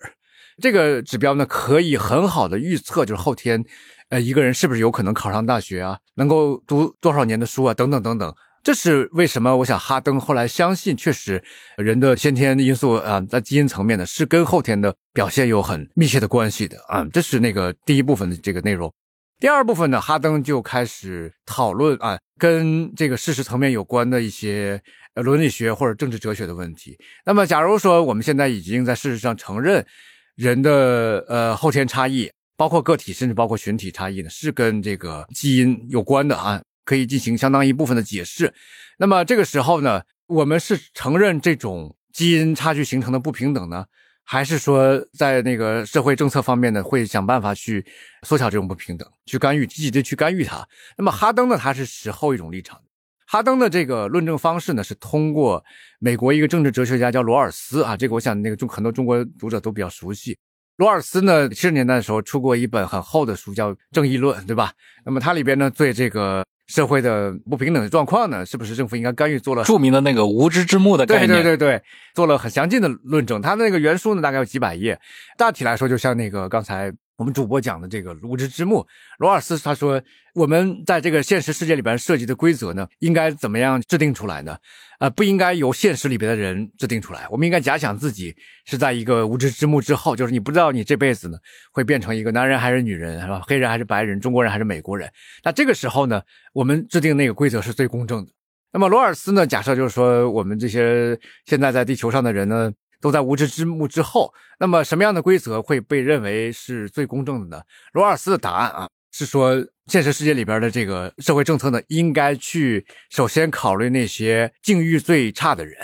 [0.61, 3.65] 这个指标呢，可以很好的预测，就是后天，
[4.09, 8.31] 呃，一个人是不是有可能考上大学啊，能够读多少年的书啊，等等等等。
[8.63, 9.57] 这是为什么？
[9.57, 11.43] 我想哈登后来相信，确实
[11.75, 17.05] 人的先天因素啊，在基因层面呢，是跟后天的表现有很密切的关系的啊。
[17.11, 18.91] 这是那个第一部分的这个内容。
[19.39, 24.81] 第二部分呢，哈登就开始讨论啊，跟这个事实层面有关的一些。
[25.15, 26.97] 呃，伦理学或者政治哲学的问题。
[27.23, 29.85] 那么，假如说我们现在已经在事实上承认
[30.33, 38.53] 人的呃后天差异，包括个体甚至包括群体差异呢，是跟这个基因有关的啊，可以进行相当一部分的解释。
[38.97, 43.85] 那么这个时候呢，我们是承认这种基因差距形成的不平等呢，
[44.23, 47.85] 还是说在那个社会政策方面呢，会想办法去
[48.21, 50.67] 缩小这种不平等，去干预，积极的去干预它？
[50.97, 52.79] 那么哈登呢，他是持后一种立场。
[53.25, 55.63] 哈登的这个论证方式呢，是通过
[55.99, 60.37] 美国一个政治哲学家叫罗尔斯啊，这个我想那个中很多中国读者都比较熟悉。
[60.77, 64.71] 罗尔斯呢，七十年代的时候出过一本很厚的书，叫《正义论》，对吧？
[65.05, 73.41] 那么它里边呢，对这个社会的不平等的状况呢，是不是政府应该干预，做了著名的那个无知之幕的概念，对对对对，做了很详尽的论证。
[73.41, 74.99] 他的那个原书呢，大概有几百页，
[75.37, 76.93] 大体来说，就像那个刚才。
[77.17, 78.85] 我们主播讲的这个无知之幕，
[79.19, 80.01] 罗尔斯他说，
[80.33, 84.57] 我们在这个现实世界里边设计的规则呢，应该怎么样制定出来呢？
[84.99, 91.37] 呃，不应该由现实里边的人制定出来，我们应该假想自己是在一个无知之幕之后，就是你不知道你这辈子呢
[91.71, 93.41] 会变成一个男人还是女人，是吧？
[93.45, 95.07] 黑人还是白人，中国人还是美国人？
[95.43, 96.21] 那这个时候呢，
[96.51, 98.31] 我们制定那个规则是最公正的。
[98.71, 102.73] 那么罗尔斯呢，假设就是说，我们这些现在在地球上的人呢。
[103.03, 107.61] 都在无知之幕之后，那么什么样的规则会被认为是最公正的呢？
[107.91, 115.77] 罗尔斯的答案啊，是说现实世界里边的这个社会政策呢，应该去首先考虑那些境遇最差的人，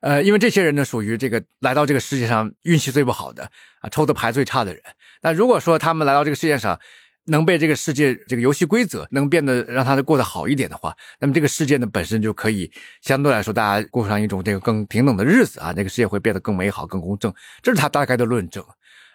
[0.00, 3.44] 呃，因为这些人呢，属于这个来到这个世界上运气最不好的
[3.82, 4.82] 啊，抽的牌最差的人。
[5.20, 6.80] 那如果说他们来到这个世界上，
[7.26, 12.70] 能被这个世界这个游戏规则能变得让他过得好一点的话，那么这个世界呢本身就可以
[13.02, 18.64] 相对来说大家过上一种这个更平等的日子啊，这个世界会变得更美好、更公正，这是他大概的论证。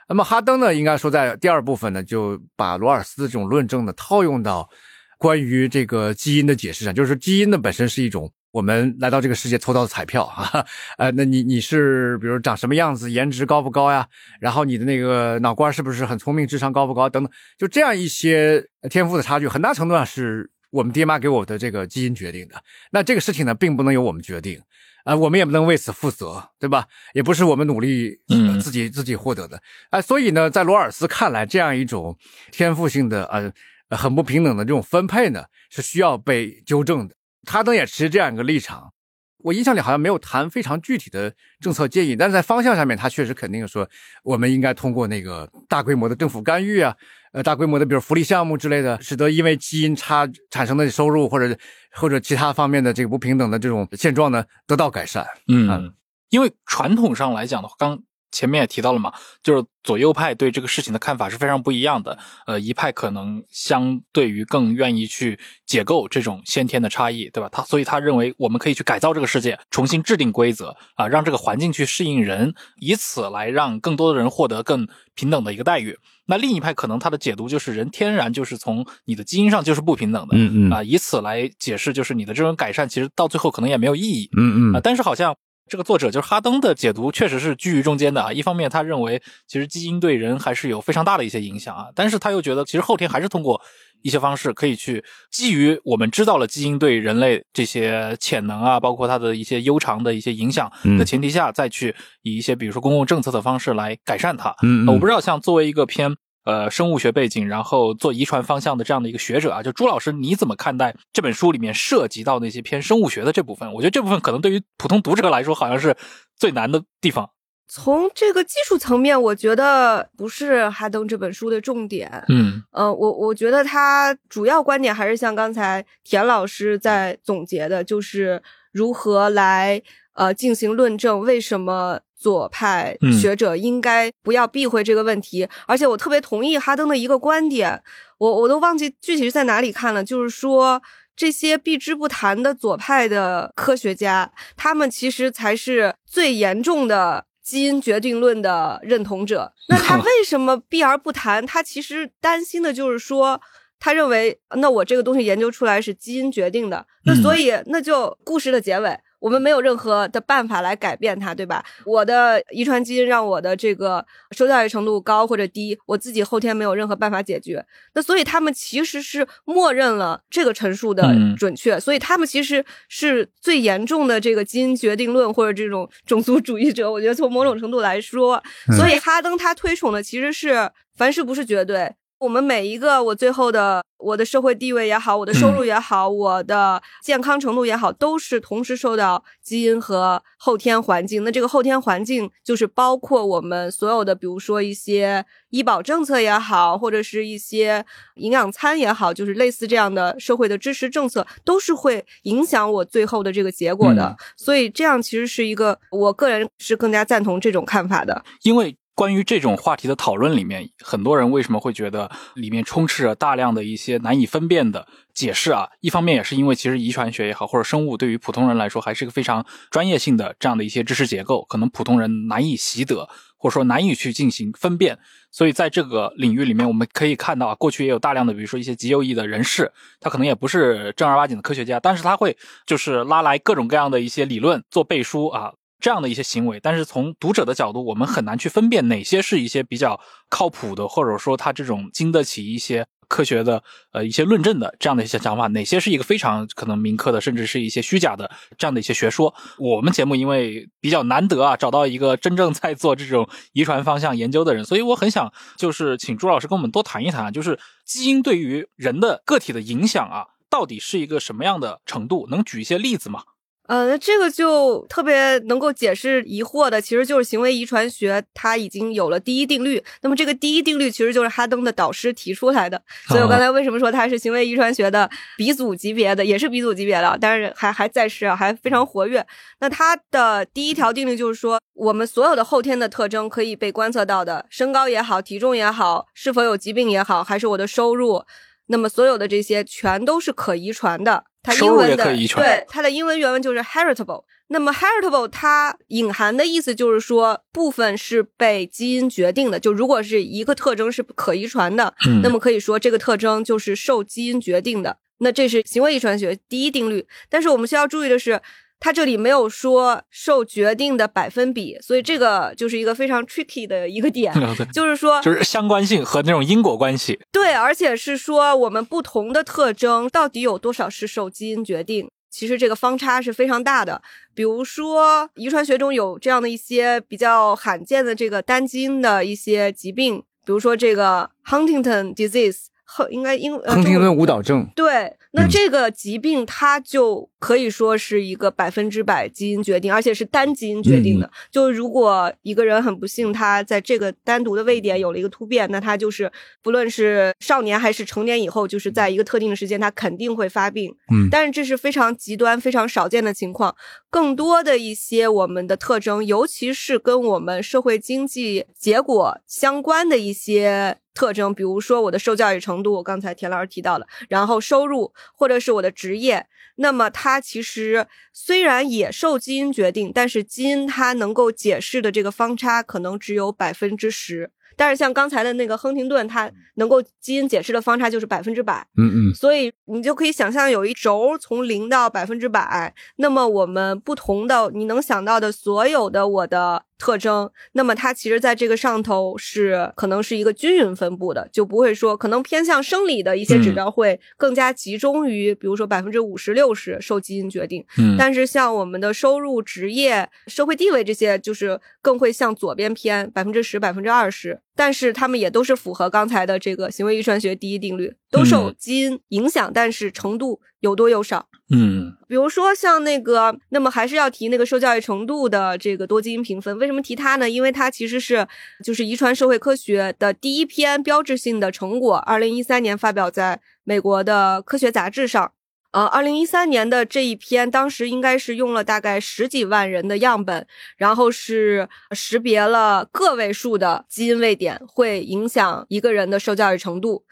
[0.08, 4.70] 那么哈登呢，应该说在第二部分呢，就把罗尔斯这种论证呢套用到
[5.18, 8.32] 关于这个基因的解释上，就是基因呢本身是一种。
[8.52, 10.66] 我们来到这个世界抽到的彩票啊，
[10.98, 14.06] 呃，那你你是比如长什么样子，颜值高不高呀？
[14.42, 22.62] 然后你的那个脑瓜是不是很聪明，智商高不高等等，就这样一些天赋的差距，很大程度上是我们爹妈给我的这个基因决定的。
[22.92, 24.62] 那这个事情呢，并不能由我们决定，
[25.06, 26.86] 啊，我们也不能为此负责，对吧？
[27.14, 28.20] 也不是我们努力
[28.62, 29.62] 自己自己获得的，
[29.92, 32.18] 啊，所以呢，在罗尔斯看来，这样一种
[32.52, 37.16] 天赋性的呃很不平等的这种分配呢，是需要被纠正的。
[37.46, 38.94] 哈登也持这样一个立场，
[39.40, 43.88] 我印象里好像没有谈非常具体的政策建议，但是在方向上面，他确实肯定说，
[44.24, 46.96] 我们应该通过那个大规模的政府干预啊，
[47.34, 51.58] 呃，大规模的比如福利项目之类的，使得因为基因差产生的收入或者
[51.92, 55.26] 或者其他方面的这个不平等的这种现状呢得到改善。
[55.48, 55.94] 嗯，
[56.30, 58.02] 因为传统上来讲的话，刚。
[58.32, 59.14] 前面也提到了嘛，
[59.44, 62.18] 就是左右派对这个事情的看法是非常不一样的。
[62.46, 67.50] 呃，一派可能相对于更愿意去解构这种先天的差异，对吧？
[67.52, 75.98] 他所以他认为我们可以去改造这个世界，重新制定规则啊，让这个环境去适应人，以此来让更多的人获得更平等的一个待遇。
[76.26, 85.36] 那另一派可能他的解读就是人天然就是从你的基因上就是不平等的，嗯嗯啊，以此来解释就是你的这种改善其实到最后可能也没有意义，嗯嗯啊，但是好像。
[85.72, 88.34] 这个作者就是哈登的解读确实是居于中间的啊。
[88.34, 93.62] 一方面，他认为其实基因对人还是有非常大的一些影响啊，但是他又觉得其实后天还是通过
[94.02, 95.02] 一些方式可以去
[95.32, 104.54] 基于我们知道了基因对人类这些潜能啊，包括它的一些悠长的一些影响的前提下，再去以一些比如说公共政策的方式来改善它。
[104.64, 106.18] 嗯，我不知道像作为一个偏。
[106.44, 113.72] 呃，生物学背景，然后做遗传方向的这样的一个学者啊，就朱老师，你怎么看待这本书里面涉及到那些偏生物学的这部分？
[113.74, 115.96] 我觉得这部分可能对于普通读者来说，好像是
[116.36, 117.30] 最难的地方。
[117.68, 122.24] 从这个技术层面，我觉得不是哈登这本书的重点。
[122.28, 129.82] 嗯，呃，我我觉得他主要观点还是像刚才田老师在总结的，就是如何来
[130.14, 132.00] 呃进行论证，为什么。
[132.22, 137.82] 左派学者应该不要避讳这个问题，而且我特别同意哈登的一个观点，
[138.20, 140.80] 我我都忘记具体是在哪里看了，就是说
[141.16, 149.52] 这些避之不谈的左派的科学家，他们其实才是最严重的基因决定论的认同者。
[149.68, 151.44] 那他为什么避而不谈？
[151.44, 153.42] 他其实担心的就是说，
[153.80, 158.96] 他认为那我这个东西研究出来是基因决定的，那所以那就故事的结尾。
[159.22, 161.64] 我们没有任何的办法来改变它，对吧？
[161.86, 167.64] 我的遗传基因让我的这个受教育程度高或者低，我自己后天没有任何办法解决。
[167.94, 176.92] 那所以他们其实是默认了这个陈述的准确，所以他们其实是最严重的这个基因决定论或者这种种族主义者。
[176.92, 178.42] 我觉得从某种程度来说，
[178.76, 181.94] 所以哈登他推崇的其实是凡事不是绝对。
[182.22, 191.24] 我们每一个，我最后的我的社会地位也好，我的收入也好，我的健康程度也好，都是同时受到基因和后天环境。
[191.24, 197.84] 那这个后天环境就是包括我们所有的，比如说一些医保政策也好，或者是一些
[198.18, 204.16] 营养餐也好，就是类似这样的社会的支持政策，都是会影响我最后的这个结果的。
[204.38, 208.78] 所以这样其实是一个，我个人是更加赞同这种看法的，因为。
[209.02, 215.68] 关于这种话题的讨论里面，很多人为什么会觉得里面充斥着大量的一些难以分辨的解释啊？
[215.80, 225.00] 一方面也是因为其实遗传学也好，或者生物对于普通人来说还是一个非常专业性的这样的一些知识结构，可能普通人难以习得，或者说难以去进行分辨。
[225.32, 232.38] 所以在这个领域里面，我们可以看到啊，过去也有大量的，比如说一些极右翼的人士，他可能也不是正儿八经的科学家，但是他会
[232.68, 235.54] 就是拉来各种各样的一些理论做背书啊。
[235.82, 243.62] 这样的一些行为，但是从读者的角度，我们很难去分辨哪些是一些比较靠谱的，或者说他这种经得起一些科学的
[243.92, 249.34] 呃一些论证的这样的一些想法，哪些是一个非常可能铭刻的，甚至是一些虚假的这样的一些学说。
[249.58, 262.28] 我们节目因为比较难得啊，找到一个真正在做这种遗传方向研究的人，所以我很想就是请朱老师跟我们多谈一谈，就是基因对于人的个体的影响啊，到底是一个什么样的程度？
[262.30, 263.24] 能举一些例子吗？
[263.68, 269.82] 呃，那这个就特别能够解释疑惑的，其实就是行为遗传学，它已经有了第一定律。
[270.02, 272.82] 那么这个第一定律其实就是哈登的导师提出来的。
[273.08, 279.26] 所以我刚才为什么说他是行为遗传学的鼻祖级别的，也是鼻祖级别的，但是还还在世啊，还非常活跃。
[279.60, 288.26] 那他的第一条定律就是说，我们所有的后天的特征可以被观测到的，身高也好，体重也好，是否有疾病也好，还是我的收入，
[288.68, 291.26] 那么所有的这些全都是可遗传的。
[291.44, 294.24] 它英文的对它的英文原文就是 heritable。
[294.48, 299.60] 那么 heritable 它隐含的意思就是说部分是被基因决定的。
[299.60, 304.98] 就如果是一个特征是可遗传的，那么可以说这个特征就是受基因决定的。
[305.20, 307.08] 那这是行为遗传学第一定律。
[307.30, 308.42] 但是我们需要注意的是。
[308.82, 314.34] 他这里没有说受决定的百分比，所以这个就是一个非常 tricky 的一个点，
[314.74, 317.20] 就是说，就是相关性和那种因果关系。
[317.32, 324.02] 对，而且是说我们不同的特征到底有多少是受基因决定，其实这个方差是非常大的。
[324.34, 332.72] 比如说，遗传学中有这样的一些比较罕见的这个单基因的一些疾病，比如说这个 Huntington disease。
[333.10, 341.32] 应该英亨廷顿舞蹈症对，那这个疾病它就可以说是一个百分之百基因决定，而且是单基因决定的。
[341.50, 346.30] 就如果一个人很不幸，他在这个单独的位点有了一个突变，那他就是
[346.62, 350.94] 不论是少年还是成年以后，就是在一个特定的时间，他肯定会发病。
[351.14, 353.74] 嗯，但是这是非常极端、非常少见的情况。
[354.10, 360.98] 更多的一些我们的特征，尤其是跟我们社会经济结果相关的一些。
[361.14, 374.52] 特征，比如说我的受教育程度，刚才田老师提到了，然后收入或者是我的职业，那么它其实虽然也受基因决定，但是基因它能够解释的这个方差可能只有百分之十。
[374.78, 378.88] 但是像刚才的那个亨廷顿，它能够基因解释的方差就是百分之百。
[378.98, 404.62] 嗯嗯所以你就可以想象有一轴从零到百分之百，那么我们不同的你能想到的所有的我的特征，那么它其实在这个上头是可能是一个均匀分布的，就不会说可能偏向生理的一些指标会更加集中于，比如说百分之五十六十受基因决定，嗯但是像我们的收入、职业、社会地位这些，就是更会向左边偏百分之十、百分之二十。
[404.76, 411.48] 但是他们也都是符合刚才的这个行为遗传学第一定律，都受嗯基因影响，但是程度有多有少。
[411.74, 416.78] 嗯比如说像那个，那么还是要提那个受教育程度的这个多基因评分。
[416.78, 417.50] 为什么提它呢？
[417.50, 418.48] 因为它其实是
[418.84, 425.52] 就是遗传社会科学的第一篇标志性的成果，二零一三年发表在美国的科学杂志上。
[425.92, 430.66] 呃，二零一三年的这一篇，当时应该是用了大概十几万人的样本，
[430.96, 437.26] 然后是识别了个位数的基因位点会影响一个人的受教育程度。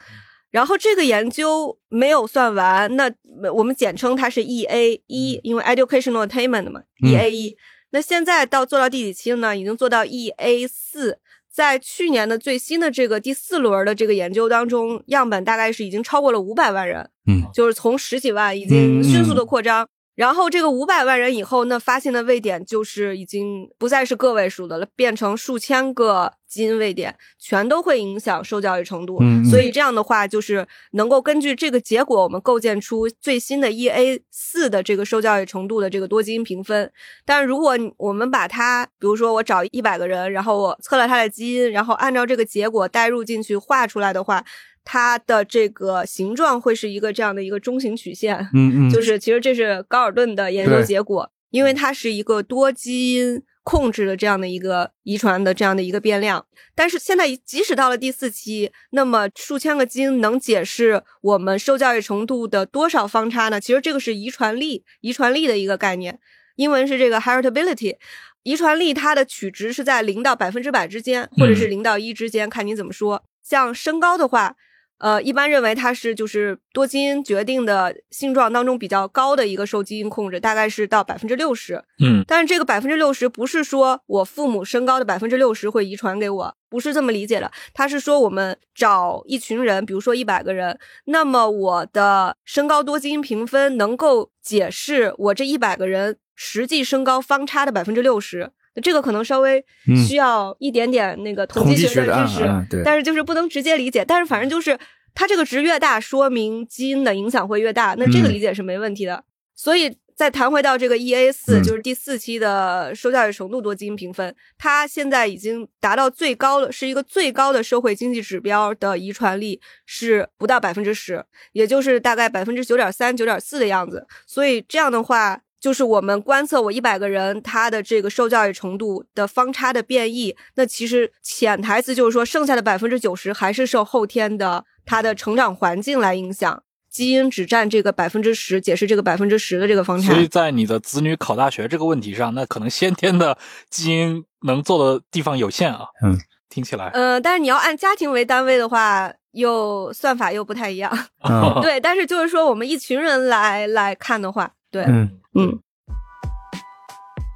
[0.52, 3.12] 然后这个研究没有算完，那
[3.54, 7.56] 我们简称它是 E A 一，因为 educational attainment 嘛嗯，E A 一。
[7.92, 9.58] 那现在到做到第几期了呢？
[9.58, 11.20] 已经做到 E A 四。
[11.52, 19.90] 在去年的最新的这个第四轮的这个研究当中，样本大概是已经超过了五百万人，嗯，就是从十几万已经迅速的扩张。
[20.20, 29.18] 然后这个五百万人以后，那发现的位点就是已经不再是个位数的了，变成数千个基因位点，全都会影响受教育程度。
[29.22, 36.92] 嗯嗯所以这样的话，就是能够根据这个结果，我们构建出最新的 EA 四的这个受教育程度的这个多基因评分。
[37.26, 44.44] 但是如果我们把它，比如说我找一百个人，然后我测了他的基因，然后按照这个结果代入进去画出来的话，
[44.84, 48.38] 它的这个形状会是一个这样的一个中型曲线。
[48.54, 56.46] 嗯嗯，就是其实这是高尔顿的研究结果，因为它是一个多基因控制的这样的一个遗传的这样的一个变量。
[56.74, 63.60] 但是现在即使到了第四期，那么数千个基因能解释我们受教育程度的多少方差呢？
[63.60, 66.20] 其实这个是遗传力，遗传力的一个概念，
[66.56, 67.98] 英文是这个 heritability。
[68.44, 73.22] 遗传力它的取值是在零到百分之百之间，或者是零到一之间，看你怎么说。
[73.44, 74.56] 像身高的话，
[75.00, 81.84] 呃，一般认为它是就是多基因决定的性状当中比较高的一个受基因控制，大概是到百分之六十。
[82.04, 87.52] 嗯但是这个百分之六十不是说我父母身高的百分之六十会遗传给我，不是这么理解的。
[87.74, 98.52] 它是说我们找一群人，比如说一百个人，那么我的身高多基因评分能够解释我这一百个人实际身高方差的百分之六十。
[98.80, 104.04] 这个可能稍微嗯需要一点点那个统统计学的知识，对但是就是不能直接理解。
[104.06, 104.78] 但是反正就是
[105.14, 109.24] 它这个值越大，说明基因的影响会越大，那这个嗯理解是没问题的。
[109.56, 124.08] 所以再谈回到这个 EA 四、嗯就是第四期的受教育程度多基因评分，它现在已经达到最高的，是一个最高的社会经济指标的遗传力是不到百分之十，也就是大概百分之九点三、九点四的样子。
[124.26, 125.42] 所以这样的话。
[125.60, 140.22] 就是我们观测我一百个人他的这个受教育程度的方差的变异，那其实潜台词就是说，剩下的百分之九十还是受后天的他的成长环境来影响，基因只占这个百分之十，解释这个百分之十的这个方差所。
[140.22, 143.38] 以在你的子女考大学这个问题上，那可能先天的
[143.70, 145.82] 基因能做的地方有限啊。
[146.02, 146.18] 嗯，
[146.50, 150.92] 听起来，呃，但是你要按家庭为单位的话，又算法又不太一样。
[151.30, 155.10] 嗯对，但是就是说我们一群人来来看的话，对，嗯。
[155.34, 155.60] 嗯。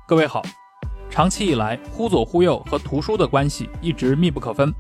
[0.08, 0.44] 各位好，
[1.10, 4.72] 长期以来，忽左忽右和图书的关系一直密不可分。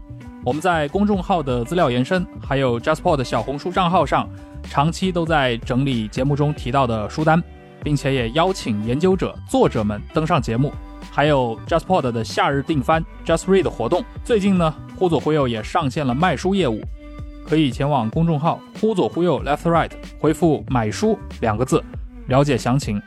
[0.45, 4.29] 我们在公众号的资料延伸，还有 JustPod 的小红书账号上，
[4.63, 7.41] 长期都在整理节目中提到的书单，
[7.81, 10.71] 并且也邀请研究者、作者们登上节目。
[11.11, 16.81] 还有 JustPod 的夏日订番 Just Read 活动，最近呢，忽左忽右也上线了卖书业务，
[17.47, 21.83] 可以前往公众号“忽左忽右 Left Right” 回复“买书”两个字，
[22.27, 23.01] 了解详情。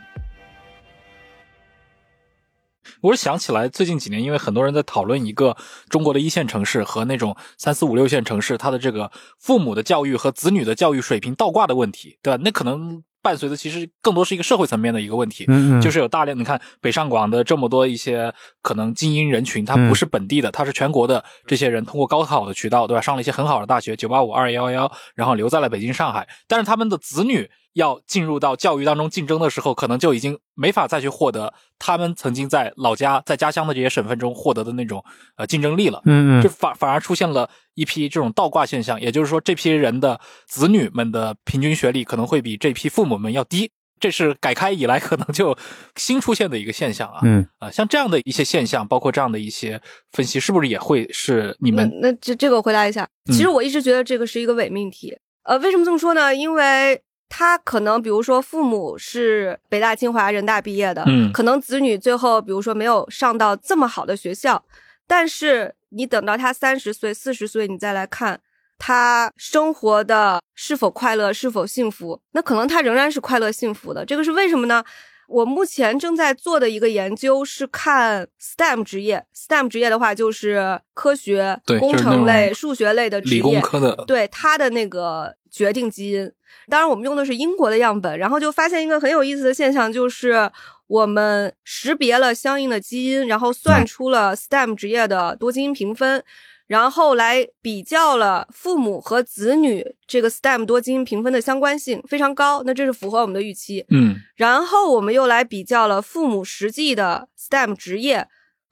[3.01, 5.57] 我是想起来，最近几年，因为很多人在讨论一个
[5.89, 12.41] 中国的一线城市和那种三四五六线城市，它的这个父母的教育和子女的教育水平倒挂的问题，对吧？
[12.43, 15.45] 那可能伴随的其实更多是一个社会层面的一个问题。
[15.49, 23.01] 嗯嗯，就是有大量，你看北上广的这么多一些可能精英人群，他嗯不是本地的，他是全国的这些人通过高考的渠道，对吧？
[23.01, 26.27] 上了一些很好的大学，九八五、二幺幺，然后留在了北京、上海。
[26.49, 35.05] 但是他们的子女要进入到教育当中竞争的时候，可能就已经没法再去获得他们曾经在老家、在家乡的这些省份中获得的那种
[35.37, 36.01] 呃竞争力了。
[36.07, 43.71] 嗯嗯这反反而出现了一批这种倒挂现象，也就是说，这批人的子女们的平均学历可能会比这批父母们要低。
[43.99, 45.57] 这是改开以来可能就
[45.97, 47.21] 新出现的一个现象啊。
[47.23, 49.81] 嗯啊，像这样的一些现象，包括这样的一些
[50.13, 55.17] 分析，是不是也会是你们那那这这个我回答一下，嗯其实我一直觉得这个是一个伪命题。
[55.45, 56.35] 呃，为什么这么说呢？
[56.35, 64.65] 因为他可能比如说父母是北大、清华、人大毕业的，嗯可能子女最后比如说没有上到这么好的学校，
[65.07, 68.41] 但是你等到他三十岁、四十岁，你再来看。
[68.79, 72.21] 他生活的是否快乐，是否幸福？
[72.33, 74.05] 那可能他仍然是快乐幸福的。
[74.05, 74.85] 这个是为什么呢？
[75.29, 84.05] 我目前正在做的一个研究是看 STEM 职业，STEM 职业的话就是科学对、工程类、数学类的职理工业，科的？
[84.07, 86.31] 对他的那个决定基因。
[86.69, 90.51] 当然，我们用的是英国的样本，然后就发现一个很有意思的现象，就是
[90.87, 96.23] 我们识别了相应的基因，然后算出了 STEM 职业的多基因评分。
[96.67, 103.87] 然后来比较了父母和子女这个 STEM 多基因评分的相关性非常高，那这是符合我们的预期。
[103.89, 108.27] 嗯然后我们又来比较了父母实际的 STEM 职业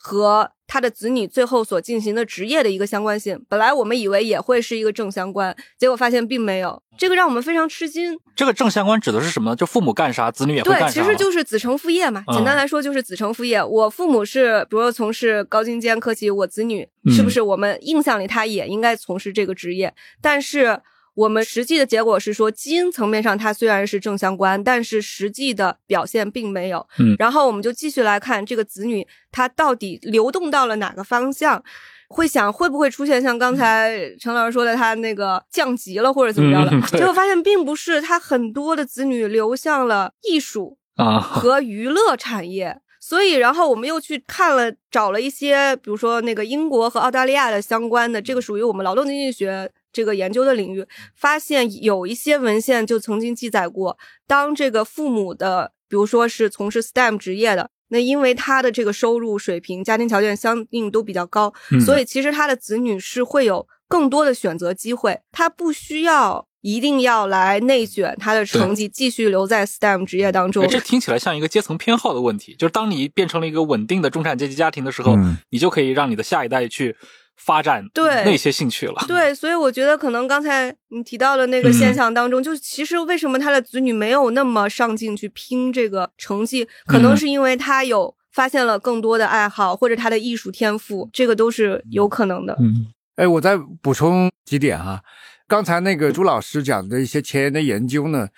[0.07, 3.43] 和他的子女最后所进行的职业的一个相关性。
[3.49, 8.19] 本来我们以为也会是一个正相关，结果发现并没有，这个让我们非常吃惊。
[8.37, 9.57] 这个正相关指的是什么呢？
[9.57, 11.03] 就父母干啥，子女也会对干，啥。
[11.03, 12.23] 其实就是子承父业嘛。
[12.29, 13.65] 嗯简单来说就是子承父业。
[13.65, 19.95] 我父母是，比如说从事高精尖科技，我子女是不是我们印象里他也应该从事这个职业？
[20.21, 20.79] 但是
[21.15, 26.87] 我们实际的结果是说，基因层面上它虽然是正相关，但是实际的表现并没有。
[26.99, 31.63] 嗯然后我们就继续来看这个子女他到底流动到了哪个方向。
[32.09, 42.79] 会想会不会出现像刚才陈老师说的，他那个降级了或者怎么着的结果发现并不是，他很多的子女流向了艺术啊， 和娱乐产业。
[43.01, 50.85] 所以，然后我们又去看了，找了一些，比如说那个英国和澳大利亚的相关的，这个属于我们劳动经济学这个研究的领域，
[51.15, 70.67] 发现有一些文献就曾经记载过，当这个父母的，比如说是从事 STEM 职业的，那因为他的这个收入水平、家庭条件相应都比较高，嗯所以其实他的子女是会有更多的选择机会，他不需要一定要来内卷他的成绩，继续留在 STEM 职业当中哎。
[70.67, 76.97] 这听起来像一个阶层偏好的问题，就是当你变成了一个稳定的中产阶级家庭的时候，嗯你就可以让你的下一代去
[77.37, 79.05] 发展对那些兴趣了。
[79.07, 92.57] 对，所以我觉得可能刚才你提到的那个现象当中，就其实为什么他的子女没有那么上进去拼这个成绩，可能嗯是因为他有发现了更多的爱好，或者他的艺术天赋，这个都是有可能的。
[92.61, 95.01] 嗯哎，我再补充几点哈。
[95.47, 98.29] 刚才那个朱老师讲的一些前沿的研究呢，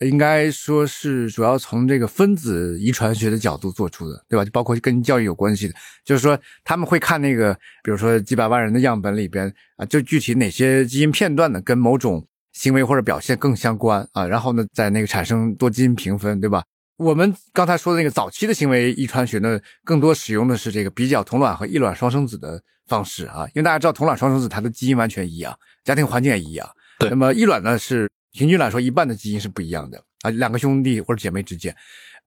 [0.00, 4.44] 应该说是主要从这个分子遗传学的角度做出的，对吧？
[4.44, 5.74] 就包括跟教育有关系的，
[6.04, 16.62] 就是说他们会看那个，比如说几百万人的样本里边啊，就具体哪些基因片段呢，跟某种行为或者表现更相关啊，然后呢，在那个产生多基因评分，对吧？
[16.98, 26.68] 我们刚才说的那个早期的行为遗传学呢，更多使用的是这个比较同卵和异卵双生子的方式啊，因为大家知道同卵双生子它的基因完全一样，家庭环境也一样。
[26.98, 31.74] 对那么异卵呢是平均来说一半的基因是不一样的啊，两个兄弟或者姐妹之间，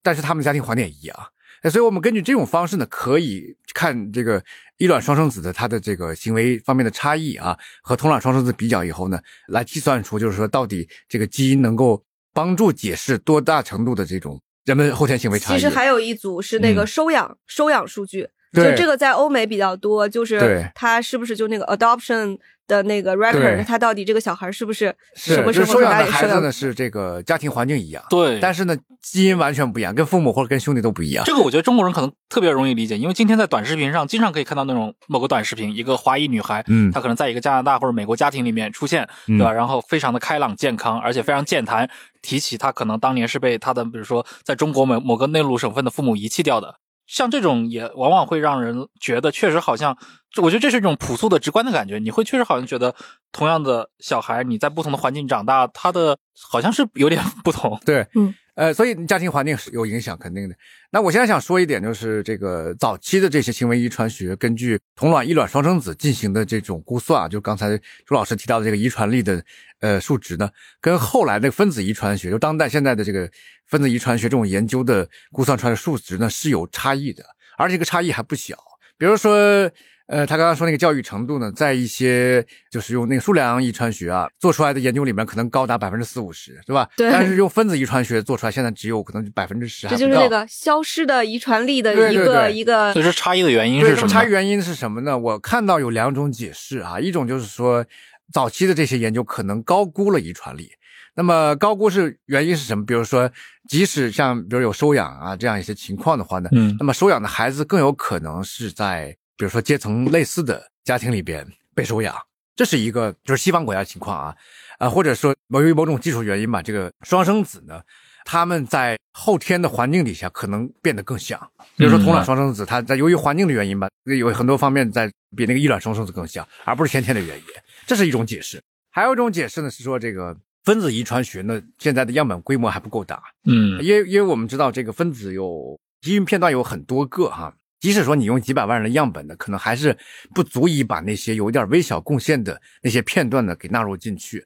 [0.01, 1.16] 但是他们家庭环境也一样。
[1.62, 4.41] 哎所以我们根据这种方式呢，可以看这个
[4.78, 12.01] 异卵双生子的它的这个行为方面的差异啊，和同卵双生子比较以后呢，来计算出就是说到底这个基因能够
[12.34, 15.57] 帮助解释多大程度的这种人们后天行为差异。
[15.57, 15.68] 其实。
[15.70, 16.88] 还有一组是那个嗯。
[16.88, 20.72] 收养、收养数据，就这个在欧美比较多，就是对。
[20.74, 22.39] 它是不是就那个 adoption
[22.70, 26.49] 的那个 record，他到底这个小孩是不是是什么时候就是收养的孩子呢？
[26.51, 31.26] 是这个家庭环境一样，对，但是呢基因完全不一样，跟父母或者跟兄弟都不一样。
[31.26, 39.51] 这个我觉得中国人可能特别容易理解，因为今天在短视频上经常可以看到那种某个短视频，一个华裔女孩，嗯她可能在一个加拿大或者美国家庭里面出现，嗯对吧？
[39.51, 41.89] 然后非常的开朗健康，而且非常健谈，
[42.22, 46.76] 提起她可能当年是被她的比如说在中国某某个内陆省份的父母遗弃掉的。
[47.10, 49.97] 像这种也往往会让人觉得，确实好像，
[50.43, 51.97] 我觉得这是一种朴素的、直观的感觉。
[51.97, 52.93] 你会确实好像觉得，
[53.32, 56.16] 同样的小孩，你在不同的环境长大，他的
[56.49, 57.80] 好像是有点 不同。
[57.84, 60.55] 对，嗯，呃，所以家庭环境是有影响，肯定的。
[60.91, 69.41] 那我现在想说一点，就是这个早期的这些行为遗传学，根据同卵异卵双生子进行的这种估算啊，就刚才朱老师提到的这个遗传力的
[69.80, 70.49] 呃数值呢，
[70.82, 73.32] 跟后来的分子遗传学，就当代现在的这个
[73.66, 77.24] 分子遗传学这种研究的估算出来的数值呢是有差异的，
[77.57, 78.57] 而且这个差异还不小。
[78.97, 79.72] 比如说，
[80.10, 86.89] 呃，他刚刚说那个教育程度呢，在一些就是用那个数量遗传学啊做出来的研究里面，可能高达百分之四五十，是吧？
[86.97, 89.88] 对但是用分子遗传学做出来，现在只有可能百分之十。
[89.88, 94.14] 这就是那个消失的遗传力的一个对对对一个所以这差异的原因对，是什么呢？
[94.14, 95.16] 差异原因是什么呢？
[95.16, 97.86] 我看到有两种解释啊，一种就是说
[98.34, 100.72] 早期的这些研究可能高估了遗传力。
[101.16, 102.84] 那么高估是原因是什么？
[102.86, 103.30] 比如说，
[103.68, 112.13] 即使像比如有收养啊这样一些情况的话呢，嗯那么收养的孩子更有可能是在比如说阶层类似的家庭里边被收养，
[112.57, 114.35] 这是一个就是西方国家情况啊，
[114.79, 117.81] 啊或者说由于某种技术原因吧，这个双生子呢，
[118.25, 121.39] 他们在后天的环境底下可能变得更像，
[121.77, 127.43] 比如说同卵双生子，他在由于环境的原因吧，有很多方面在比那个异卵双生子更像，而不是先天的原因，
[127.87, 128.61] 这是一种解释。
[128.91, 130.35] 还有一种解释呢是说这个
[130.65, 133.81] 分子遗传学呢现在的样本规模还不够大，嗯。
[133.81, 139.97] 因为因为我们知道这个分子有基因片段有很多个哈，即使说你用几百万人的样本呢，可能还是
[140.34, 144.45] 不足以把那些有点微小贡献的那些片段呢给纳入进去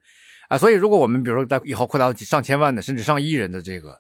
[0.50, 0.58] 啊。
[0.58, 4.00] 所以如果我们比如说在以后扩大到几上千万的甚至上亿人的这个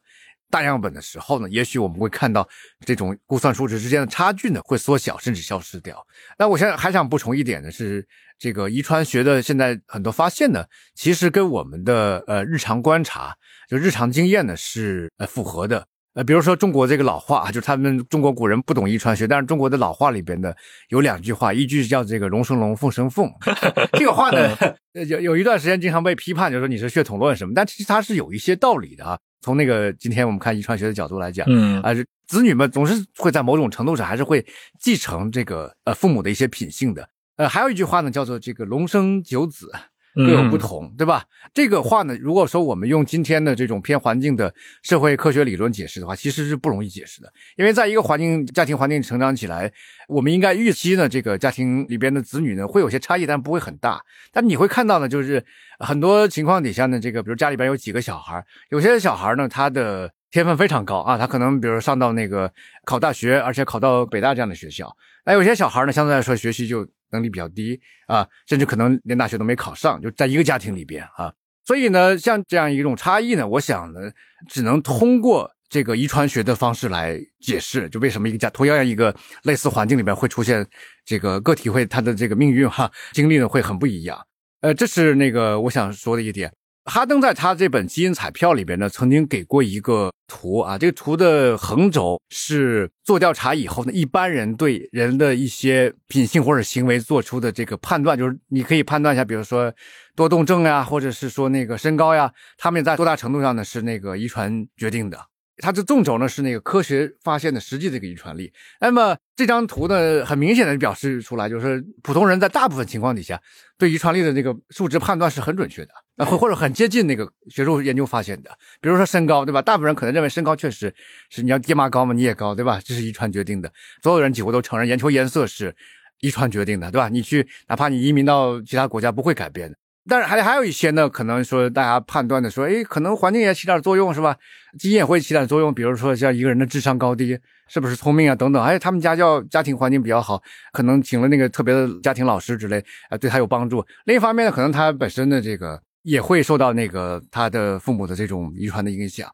[0.50, 2.48] 大样本的时候呢，也许我们会看到
[2.86, 6.06] 这种估算数值之间的差距呢会缩小甚至消失掉。
[6.38, 8.08] 那我现在还想补充一点呢是。
[8.40, 10.66] 这个遗传学的现在很多发现呢，
[10.96, 13.34] 其实跟我们的呃日常观察，
[13.70, 15.88] 就日常经验呢是呃符合的。
[16.14, 20.56] 呃，比如说中国这个老话，就是他们中国古人不懂遗传学，但是中国的老话里边的
[20.90, 23.32] 有两句话，一句叫这个龙生龙，凤生凤。
[23.94, 24.56] 这个话呢，
[24.94, 29.18] 呃有有一段时间经常被批判，就说你是血统论什么，但其实它是有一些道理的啊。
[29.42, 34.46] 从那个今天我们看遗传学的角度来讲，嗯啊，就子女们总是会在某种程度上还是会
[34.80, 37.10] 继承这个呃父母的一些品性的。
[37.38, 39.72] 呃，还有一句话呢，叫做这个龙生九子。
[40.16, 41.24] 各有不同，对吧？
[41.54, 44.54] 这个话呢，如果说我们用今天的这种偏环境的
[44.84, 47.32] 社会科学理论解释的话，其实是不容易解释的。
[47.56, 49.72] 因为在一个环境、家庭环境成长起来，
[50.08, 54.02] 我们应该预期呢，这个家庭里边的子女呢会有些差异，但不会很大。
[54.32, 55.44] 但你会看到呢，就是
[55.80, 62.52] 很多情况底下呢，这个比如家里边有几个小孩，有些小孩呢，他的天分非常高啊，他可能比如上到那个
[62.86, 64.96] 考大学，而且考到北大这样的学校。
[65.26, 71.34] 那有些小孩呢，相对来说学习就能力比较低啊，甚至可能连大学都没考上，就在一个家庭里边啊。
[71.66, 74.12] 所以呢，像这样一种差异呢，我想呢，
[74.50, 80.68] 只能通过这个遗传学的方式来解释，就为什么一个家同样一个类似环境里边会出现
[81.06, 84.20] 这个个体会他的这个命运哈经历呢会很不一样。
[84.60, 86.52] 呃，这是那个我想说的一点。
[86.86, 99.74] 哈登在他这本基因彩票里边呢，曾经给过一个图啊，这个图的横轴是做调查以后呢，一般人对人的一些品性或者行为做出的这个判断，就是你可以判断一下，比如说
[100.16, 105.18] 多动症呀，或者是说那个身高呀，他们在多大程度上呢是那个遗传决定的。
[105.58, 108.52] 它的纵轴呢是那个科学发现的实际这个遗传力。
[108.80, 113.40] 那么这张图呢，很明显的表示出来，就是普通人在大部分情况底下
[113.78, 118.50] 对遗传力的那个数值判断是很准确的，呃，或或者很接近那个学术研究发现的。
[118.82, 119.62] 比如说身高，对吧？
[119.62, 120.94] 大部分人可能认为身高确实
[121.30, 122.82] 是你要爹妈高嘛，你也高，对吧？
[122.84, 123.72] 这是遗传决定的。
[124.02, 125.76] 所有人几乎都承认眼球颜色是
[126.22, 127.10] 遗传决定的，对吧？
[127.10, 129.78] 你去哪怕你移民到其他国家不会改变的。
[130.08, 134.36] 但是还还有一些呢，可能说大家判断的说，哎，可能环境也起点作用，是吧？
[134.78, 137.40] 基因也会起点作用，比如说像一个人的智商高低，
[137.70, 138.62] 是不是聪明啊，等等。
[138.62, 140.42] 哎，他们家教家庭环境比较好，
[140.74, 143.86] 可能请了那个特别的家庭老师之类，啊，对他有帮助。
[144.06, 149.30] 另一方面呢，可能他本身的这个也会受到那个他的父母的这种遗传的影响。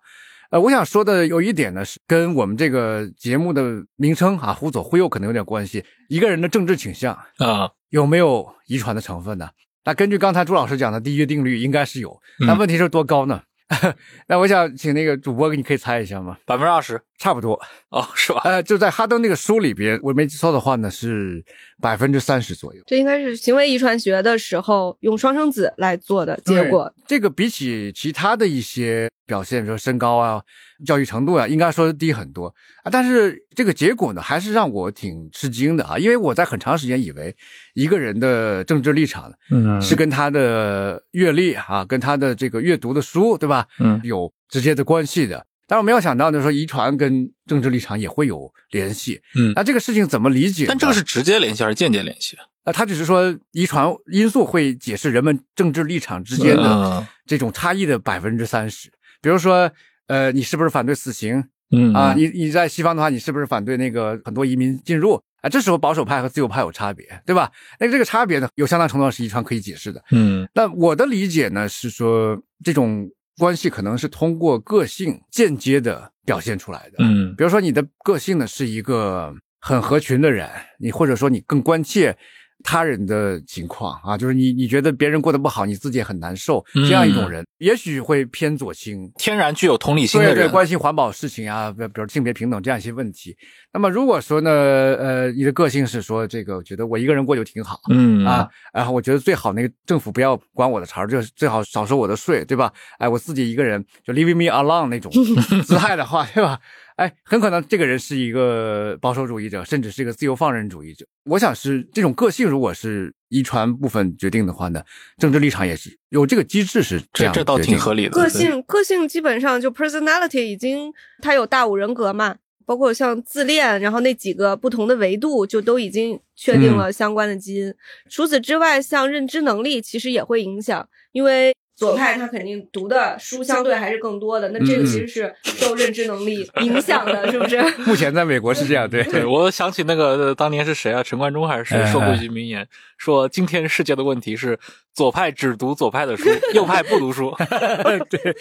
[0.51, 5.84] 呃，我想说的有一点呢，是跟我们这个节目的名称啊“忽左忽右”可能有点关系。
[6.09, 9.47] 一个人的政治倾向啊，有没有遗传的成分呢？
[9.86, 12.20] 那根据刚才朱老师讲的第一个定律，应该是有。
[12.40, 13.42] 那问题是多高呢？
[14.28, 16.36] 那我想请那个主播，你可以猜一下吗？
[16.44, 17.54] 百分之二十差不多。
[17.90, 18.42] 哦，是吧？
[18.44, 21.44] 呃，就在哈登那个书里边，我没记错的话呢，是
[21.80, 22.82] 百分之三十左右。
[22.88, 26.92] 这应该是行为遗传学的时候用双生子来做的结果。
[27.06, 30.42] 这个比起其他的一些表现，比如说身高啊、
[30.86, 32.48] 教育程度啊，应该说低很多
[32.84, 32.90] 啊。
[32.92, 37.36] 但是这个结果呢，还是让我挺吃惊的啊，因为我在很长时间以为
[37.74, 43.66] 一个人的政治立场嗯是跟他的阅历啊、跟他的这个阅读的书，对吧？
[43.80, 45.46] 嗯有直接的关系的。
[45.68, 49.22] 但我没有想到呢，说遗传跟政治立场也会有联系。
[49.36, 50.66] 嗯那这个事情怎么理解？
[50.68, 52.36] 但这个是直接联系还是间接联系？
[52.64, 58.92] 啊，他只是说遗传因素会解释人们政治立场之间的嗯这种差异的百分之三十。
[59.22, 59.70] 比如说，
[60.10, 62.14] 呃，你是不是反对死刑嗯啊？
[62.18, 65.49] 你你在西方的话，你是不是反对那个很多移民进入啊？
[65.49, 67.51] 这时候保守派和自由派有差别，对吧？
[67.80, 70.03] 那这个差别呢，有相当程度上是遗传可以解释的。
[70.12, 73.07] 嗯那我的理解呢是说，这种
[73.38, 76.95] 关系可能是通过个性间接的表现出来的。
[76.99, 79.32] 嗯比如说你的个性呢是一个
[79.62, 80.49] 很合群的人，
[80.80, 82.18] 你或者说你更关切
[82.64, 93.36] 他人的情况啊，就是你你觉得别人过得不好，你自己也很难受，这样一种人，也许会偏左倾，天然具有同理心的对对，人，关心环保事情啊，比比如性别平等这样一些问题。
[93.72, 102.72] 那么如果说呢，呃，你的个性是说这个，觉得我一个人过就挺好，嗯啊，然后我觉得最好那个政府不要管我的茬儿，就是最好少收我的税，对吧？
[102.97, 105.12] 哎，我自己一个人就 leave me alone 那种
[105.64, 106.60] 姿态的话，对吧？
[107.00, 111.06] 哎，很可能这个人是一个保守主义者，甚至是一个自由放任主义者。
[111.24, 114.84] 我想是这种个性，如果是遗传部分决定的话呢，
[115.18, 118.10] 政治立场也是有这个机制是这样这这倒挺合理的。
[118.10, 120.91] 个性个性基本上就 personality 已经
[121.22, 122.36] 它有大五人格嘛，
[122.66, 127.74] 包括像自恋，然后那几个不同的维度就都已经确定了相关的基因。
[128.10, 137.58] 除此之外，像认知能力其实也会影响，因为左派他肯定读的书相对还是更多的，那这个其实是受认知能力影响的，是不是？
[137.88, 141.02] 目前在美国是这样，对对， 我想起那个呃当年是谁啊？
[141.02, 142.68] 陈冠中还是谁哎说过一句名言，
[142.98, 144.60] 说今天世界的问题是
[144.94, 147.34] 左派只读左派的书，右派不读书。
[148.10, 148.36] 对，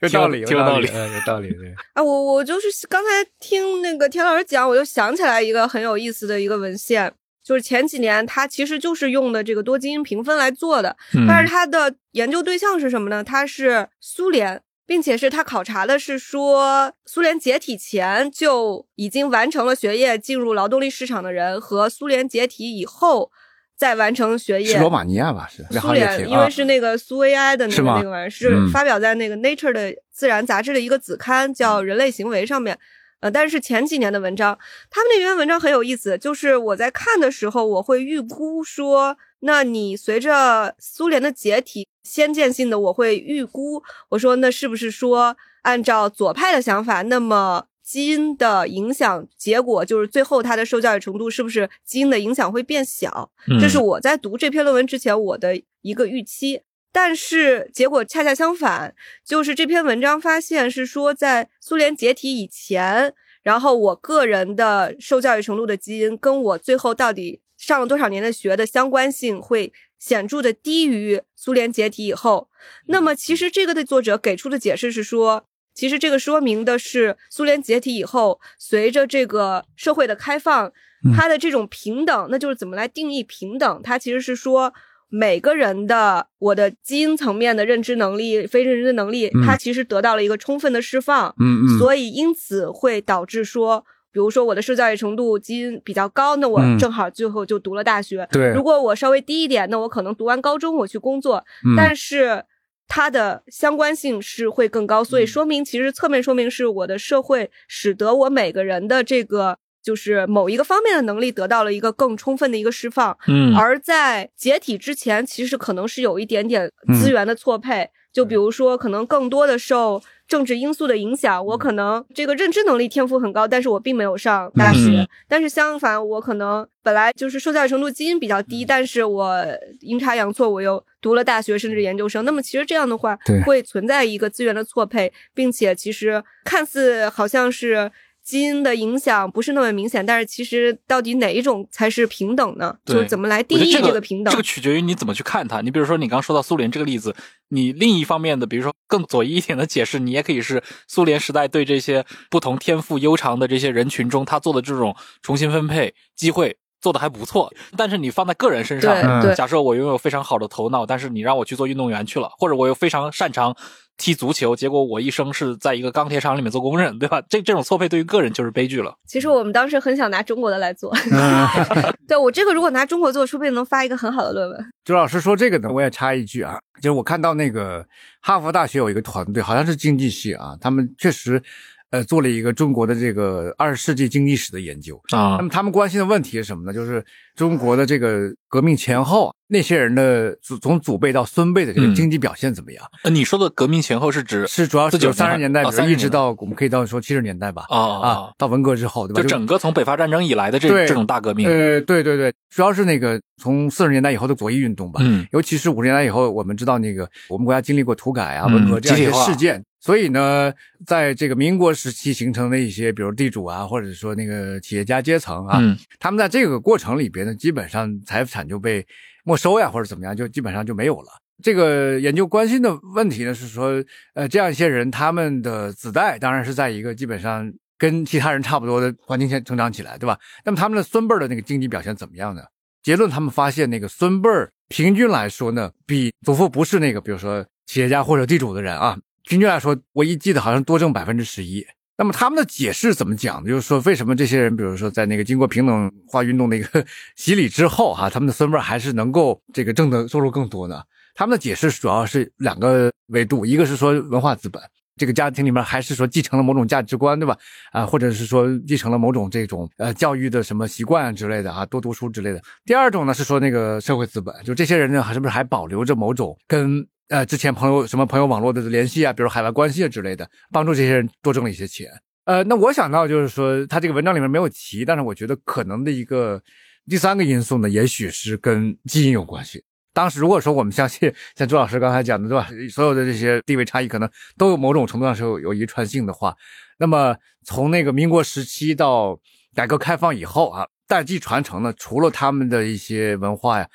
[0.00, 1.74] 有道理，有道理呃有道理，对。
[1.94, 3.08] 啊，我我就是刚才
[3.40, 7.12] 听那个田老师讲，我就想起来一个很有意思的一个文献，
[7.46, 13.22] 就是前几年他其实就是用的这个多基因评分来做的，嗯但是他的研究对象是什么呢？
[13.22, 23.30] 他是苏联，并且是他考察的是说苏联解体前就已经完成了学业进入劳动力市场的人和苏联解体以后
[23.76, 25.48] 再完成学业是罗马尼亚吧？
[25.48, 32.76] 是苏联，因为是那个苏维埃的那个那个玩意儿，是嗯发表在那个 Nature 的自然杂志的一个子刊，叫《人类行为》上面。
[33.20, 34.58] 呃，但是是前几年的文章，
[34.90, 53.30] 他们那篇文章很有意思，就是我在看的时候，我会预估说，那你随着苏联的解体，先见性的我会预估，我说那是不是说按照左派的想法，那么基因的影响结果就是最后它的受教育程度是不是基因的影响会变小？
[53.48, 56.60] 嗯这是我在读这篇论文之前我的一个预期。
[56.92, 63.12] 但是结果恰恰相反，就是这篇文章发现是说，在苏联解体以前，
[63.42, 72.48] 然后我个人的受教育程度的基因跟我最后到底上了多少年的学的相关性会显著的低于苏联解体以后。
[72.86, 80.72] 那么其实这个的作者给出的解释是说，其实这个说明的是苏联解体以后，随着这个社会的开放，
[81.14, 83.82] 它的这种平等，那就是怎么来定义平等？
[83.82, 84.72] 它其实是说。
[85.08, 89.42] 每个人的我的基因层面的认知能力、非认知能力，嗯。
[89.44, 96.76] 它其实得到了一个充分的释放，嗯嗯，所以因此会导致说，比如说我的受教育程度基因比较高，那我嗯。
[96.78, 98.28] 正好最后就读了大学。
[98.32, 98.52] 对。
[98.52, 101.74] 如果我稍微低一点，那我可能读完高中我去工作，嗯。
[101.76, 102.44] 但是
[102.88, 109.58] 它的相关性是会更高，嗯所以说明其实侧面说明是我的社会使得我每个人的这个。
[109.86, 113.54] 就是某一个方面的能力得到了一个更充分的一个释放，嗯。
[113.54, 116.94] 而在解体之前，其实可能是有一点点嗯。
[117.00, 121.46] 资源的错配，就比如说可能更多的受政治因素的影响，嗯。
[121.46, 128.66] 我可能这个认知能力天赋很高，但是我并没有上大学，嗯但是相反，我可能本来就是受教育程度基因比较低，嗯。
[128.66, 129.46] 但是我
[129.82, 137.92] 阴差阳错我又读了大学甚至研究生，那么其实这样的话会存在一个资源的错配，并且其实看似好像是。
[138.26, 142.76] 基因的影响不是那么明显，但是其实到底哪一种才是平等呢？
[142.84, 144.32] 就是怎么来定义这个平等？
[144.32, 145.60] 这个取决于你怎么去看它。
[145.60, 147.14] 你比如说，你刚说到苏联这个例子，
[147.50, 156.56] 你另一方面的，比如说更左翼一点的解释，你也可以是苏联时代对这些不同天赋悠长的这些人群中，他做的这种重新分配机会。
[156.86, 163.56] 做的还不错，但是你放在个人身上，嗯对对假设我拥有非常好的头脑，但是你让我去做运动员去了，或者我又非常擅长
[163.96, 167.20] 踢足球，结果我一生是在一个钢铁厂里面做工人，对吧？
[167.28, 168.94] 这这种错配对于个人就是悲剧了。
[169.04, 174.72] 其实我们当时很想拿中国的来做， 嗯对我这个如果拿中国做，说不定能发一个很好的论文。
[174.84, 177.84] 周老师说这个呢，我也插一句啊，就是我看到那个
[178.20, 181.42] 哈佛大学有一个团队，好像是经济系啊，他们确实，
[181.90, 185.00] 呃，做了一个中国的这个二十世纪经济史的研究。
[185.12, 186.72] 啊那么他们关心的问题是什么呢？
[186.72, 192.84] 就是中国的这个革命前后，那些人的祖从祖辈到孙辈的这个嗯经济表现怎么样？
[193.04, 199.22] 呃，你说的革命前后是指是主要是49三十年代，哦比如一直到我们可以到说七十年代吧，啊啊啊，到文革之后，对吧？
[199.22, 210.52] 就整个从北伐战争以来的这对这种大革命，呃，对对对，主要是那个从四十年代以后的左翼运动吧，嗯尤其是五十年代以后，我们知道那个我们国家经历过土改啊、嗯文革这样一些事件，所以呢，
[210.84, 218.84] 在这个民国时期形成的一些，比如地主啊，或者说那个企业家阶层啊，嗯他们在这个过程里边呢，基本上财产就被
[219.22, 221.08] 没收呀，或者怎么样，就基本上就没有了。
[221.40, 223.80] 这个研究关心的问题呢，是说，
[224.14, 230.18] 呃，这样一些人，他们的子代当然是在一个基本上跟其他人差不多的环境下成长起来，对吧？
[230.44, 232.42] 那么他们的孙辈儿的那个经济表现怎么样呢？
[232.82, 241.66] 结论他们发现那个孙辈儿平均来说呢，比祖父不是那个，比如说企业家或者地主的人啊，平均来说，我一记得好像多挣百分之十一。
[241.98, 243.44] 那么他们的解释怎么讲？
[243.44, 246.84] 就是说，为什么这些人，比如说在那个经过平等化运动的一个
[247.16, 250.80] 洗礼之后，哈，他们的孙辈还是能够这个挣的收入更多呢？
[251.16, 254.62] 他们的解释主要是两个维度，一个是说文化资本，
[254.96, 257.36] 这个家庭里面还是说继承了某种价值观，对吧？
[257.72, 262.40] 啊，或者是说继承了某种这种呃教育的什么习惯之类的啊，多读书之类的。
[262.64, 266.86] 第二种呢是说那个社会资本，就这些人呢，还是不是还保留着某种跟。
[267.08, 271.88] 呃，之前朋友什么朋友网络的联系啊，比如海外关系啊之类的，帮助这些人多挣了一些钱。
[272.24, 276.42] 呃，那我想到就是说，他这个文章里面没有提，但是我觉得可能的一个
[276.88, 279.62] 第三个因素呢，也许是跟基因有关系。
[279.92, 282.48] 当时如果说我们相信像朱老师刚才讲的，对吧？
[282.70, 286.34] 所有的这些地位差异可能都有某种程度上是有有遗传性的话，
[286.78, 289.16] 那么从那个民国时期到
[289.54, 293.68] 改革开放以后啊，代际传承呢，除了他们的一些文化呀。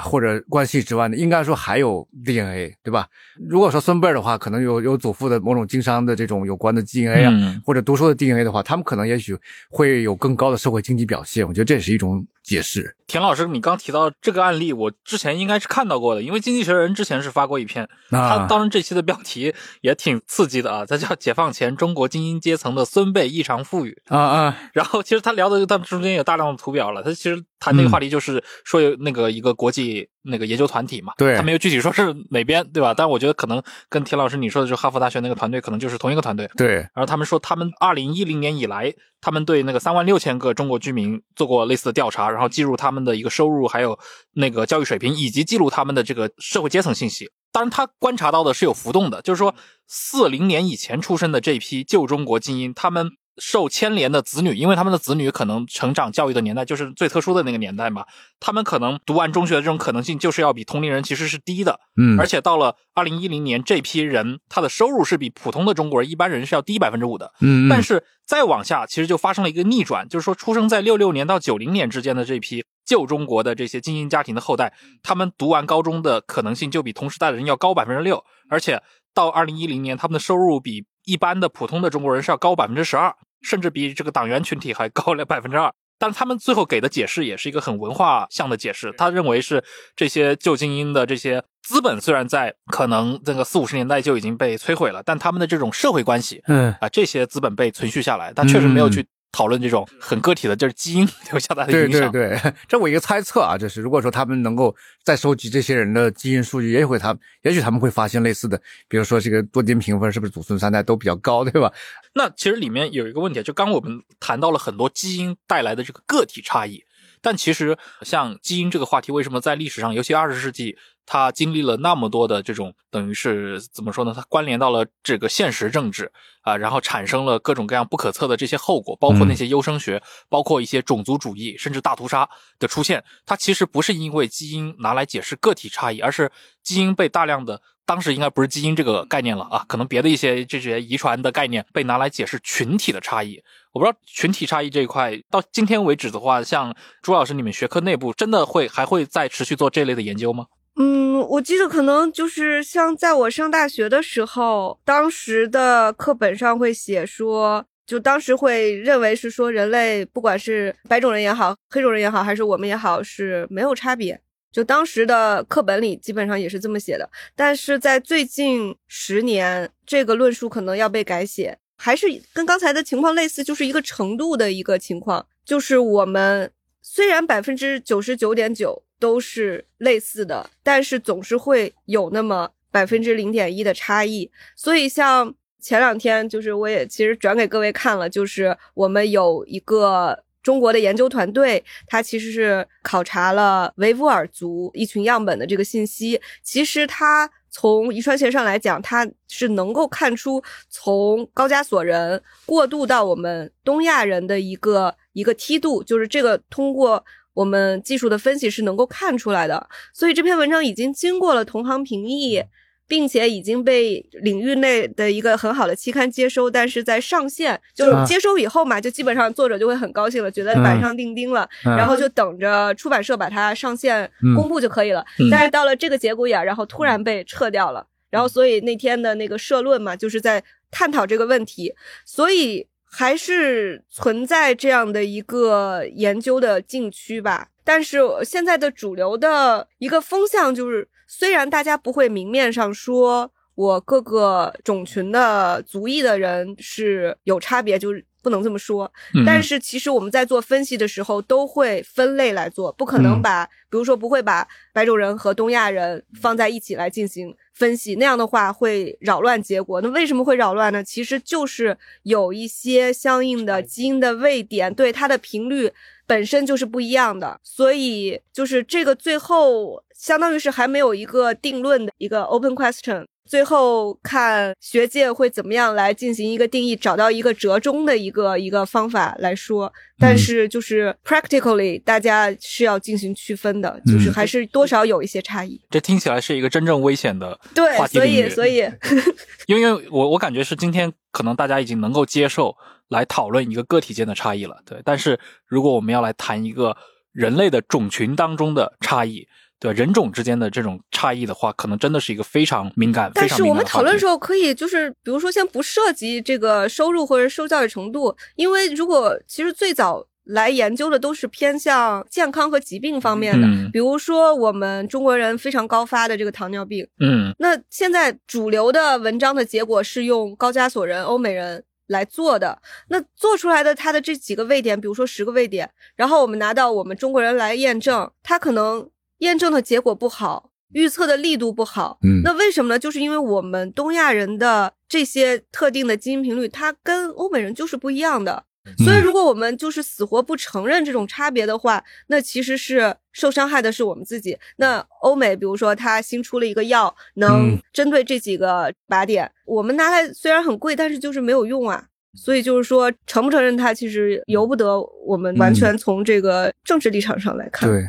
[0.00, 3.06] 或者关系之外呢，应该说还有 DNA，对吧？
[3.48, 9.36] 如果说孙辈儿的话，可能有有祖父的某种经商的这种有关的 DNA 啊，或者读书的 DNA 的话，他们可能也许
[9.70, 11.46] 会有更高的社会经济表现。
[11.46, 12.96] 我觉得这也是一种解释。
[13.08, 24.58] 田老师，你刚提到这个案例，我之前应该是看到过的，因为《经济学人》之前是发过一篇，他当然这期的标题也挺刺激的啊，它叫《解放前中国精英阶层的孙辈异常富裕》啊啊。
[24.72, 30.08] 然后其实他聊的，他中间有大量的图表了，他其实谈那个话题就是说有那个一个国际。
[30.26, 32.92] 那个研究团体嘛，对，他没有具体说是哪边，对吧？
[32.92, 36.50] 但我觉得可能跟田老师你说的，就哈佛大学那个团队，可能就是同一个团队。
[36.56, 36.74] 对。
[36.76, 43.98] 然后他们说，他们二零一零年以来，他们对那个三万六千个中国居民做过类似的调查，然后记录他们的一个收入，还有
[44.32, 47.30] 那个教育水平，以及记录他们的这个社会阶层信息。
[47.52, 49.54] 当然，他观察到的是有浮动的，就是说
[49.86, 53.10] 四零年以前出生的这批旧中国精英，他们。
[53.38, 58.04] 受牵连的子女，因为他们的子女可能成长教育的年代就是最特殊的那个年代嘛，
[58.40, 74.72] 他们可能读完中学的这种可能性就是要比同龄人其实是低的，嗯，而且到了二零一零年，这批人他的收入是比普通的中国人一般人是要低百分之五的，嗯，但是再往下，其实就发生了一个逆转，就是说出生在六六年到九零年之间的这批旧中国的这些精英家庭的后代，
[75.02, 78.82] 他们读完高中的可能性就比同时代的人要高百分之六，而且
[79.12, 83.14] 到二零一零年，他们的收入比一般的普通的中国人是要高百分之十二。
[83.46, 88.92] 甚至比这个党员群体还高了百分之二，但是他们最后给的解释也是一个很文化向的解释。
[88.98, 89.62] 他认为是
[89.94, 99.06] 这些旧精英的这些资本虽然在可能这个四五十年代就已经被摧毁了，但他们的这种社会关系，嗯啊，这些资本被存续下来，他确实没有去。
[99.36, 102.10] 讨论这种很个体的，就是基因留下来的影响。
[102.10, 104.74] 对对对， 这我一个猜测啊，就是如果说他们能够
[105.04, 108.58] 再收集这些人的基因数据，也许会他，也许他们会发现类似的，
[108.88, 111.70] 比如说这个多基因评分是不是祖孙三代都比较高，对吧？
[112.14, 116.82] 那其实里面有一个问题，就刚我们谈到了很多基因带来的这个个体差异，
[117.20, 120.76] 但其实像基因这个话题，为什么在历史上，尤其二十世纪？
[121.08, 124.12] 它经历了那么多的这种，等于是怎么说呢？
[124.12, 126.10] 它关联到了这个现实政治
[126.40, 133.04] 啊，然后产生了各种各样不可测的这些后果，包括那些优生学，包括一些种族主义，甚至大屠杀的出现。
[133.24, 136.28] 它其实不是因为基因拿来解释个体差异，而是
[136.64, 143.40] 基因被大量的当时应该不是基因这个概念了啊，可能别的一些这些遗传的概念被拿来解释群体的差异。
[143.76, 150.46] 我不知道群体差异这一块到今天为止的话，像朱老师你们学科内部真的会还会再持续做这类的研究吗？
[150.76, 164.18] 嗯，我记得可能就是像在我上大学的时候，当时的课本上会写说，就当时会认为是说人类不管是白种人也好，黑种人也好，还是我们也好，是没有差别。
[164.50, 167.06] 就当时的课本里基本上也是这么写的。
[167.34, 176.50] 但是在最近十年，这个论述可能要被改写，还是跟刚才的情况类似，就是一个程度的一个情况，就是我们
[176.82, 178.82] 虽然百分之九十九点九。
[178.98, 184.30] 都是类似的，但是总是会有那么百分之零点一的差异。
[184.56, 196.18] 所以像前两天，就是我也其实转给各位看了，就是我们有一个中国的研究团队，他其实是考察了维吾尔族一群样本的这个信息。
[196.42, 207.02] 其实他从遗传学上来讲，它是能够看出从高加索人过渡到我们东亚人的一个一个梯度，就是这个通过。
[207.32, 212.42] 我们技术的分析是能够看出来的，所以这篇文章已经经过了同行评议，
[212.88, 216.50] 并且已经被领域内的一个很好的期刊接收。
[216.50, 225.04] 但是在上线就是接收以后嘛，就基本上作者就会很高兴了，觉得板上钉钉了，然后就等着出版社把它上线公布就可以了。
[225.30, 231.74] 但是到了这个节骨眼，然后突然被撤掉了，然后所以那天的那个社论嘛，就是在探讨这个问题，
[232.04, 232.66] 所以。
[232.88, 259.80] 还是存在这样的一个研究的禁区吧，但是现在的主流的一个风向就是，虽然大家不会明面上说我各个种群的族裔的人是有差别，就是不能这么说，嗯但是其实我们在做分析的时候都会分类来做，不可能嗯把，比如说不会把白种人和东亚人放在一起来进行分析，那样的话会扰乱结果。
[259.80, 260.82] 那为什么会扰乱呢？
[260.82, 265.72] 其实就是有一些相应的基因的位点，对它的频率
[266.06, 273.04] 本身就是不一样的，所以就是这个最后相当于是还没有一个定论的一个 open question。
[273.28, 279.72] 最后看学界会怎么样来进行一个定义，找到一个折中的一个一个方法来说。
[279.98, 285.60] 但是就是 practically 大家是要进行区分的，就是嗯还是多少有一些差异。
[285.70, 288.58] 这听起来是一个真正危险的对所以所以
[289.48, 292.56] 因为我我感觉是今天可能大家已经能够接受
[292.88, 294.80] 来讨论一个个体间的差异了，对。
[294.84, 296.76] 但是如果我们要来谈一个
[297.12, 299.26] 人类的种群当中的差异，
[299.58, 316.86] 对人种之间的这种差异的话，可能真的是一个非常敏感、但是我们讨论的时候，可以就是比如说，先不涉及这个收入或者受教育程度，因为如果其实最早来研究的都是偏向健康和疾病方面的，嗯比如说我们中国人非常高发的这个糖尿病。
[317.00, 331.98] 嗯那现在主流的文章的结果是用高加索人、欧美人来做的，那做出来的它的这几个位点，比如说十个位点，然后我们拿到我们中国人来验证，它可能验证的结果不好，预测的力度不好。
[332.02, 332.78] 嗯那为什么呢？
[332.78, 338.44] 就是因为我们东亚人的这些特定的基因频率，它跟欧美人就是不一样的。
[338.78, 344.36] 所以，如果我们就是死活不承认这种差别的话，那其实是受伤害的是我们自己。
[344.56, 351.84] 那欧美，比如说它新出了一个药，能嗯针对这几个靶点，我们拿来虽然很贵，但是就是没有用啊。
[352.18, 357.68] 所以就是说，承不承认它，其实由不得我们完全从这个政治立场上来看。
[357.68, 357.84] 对，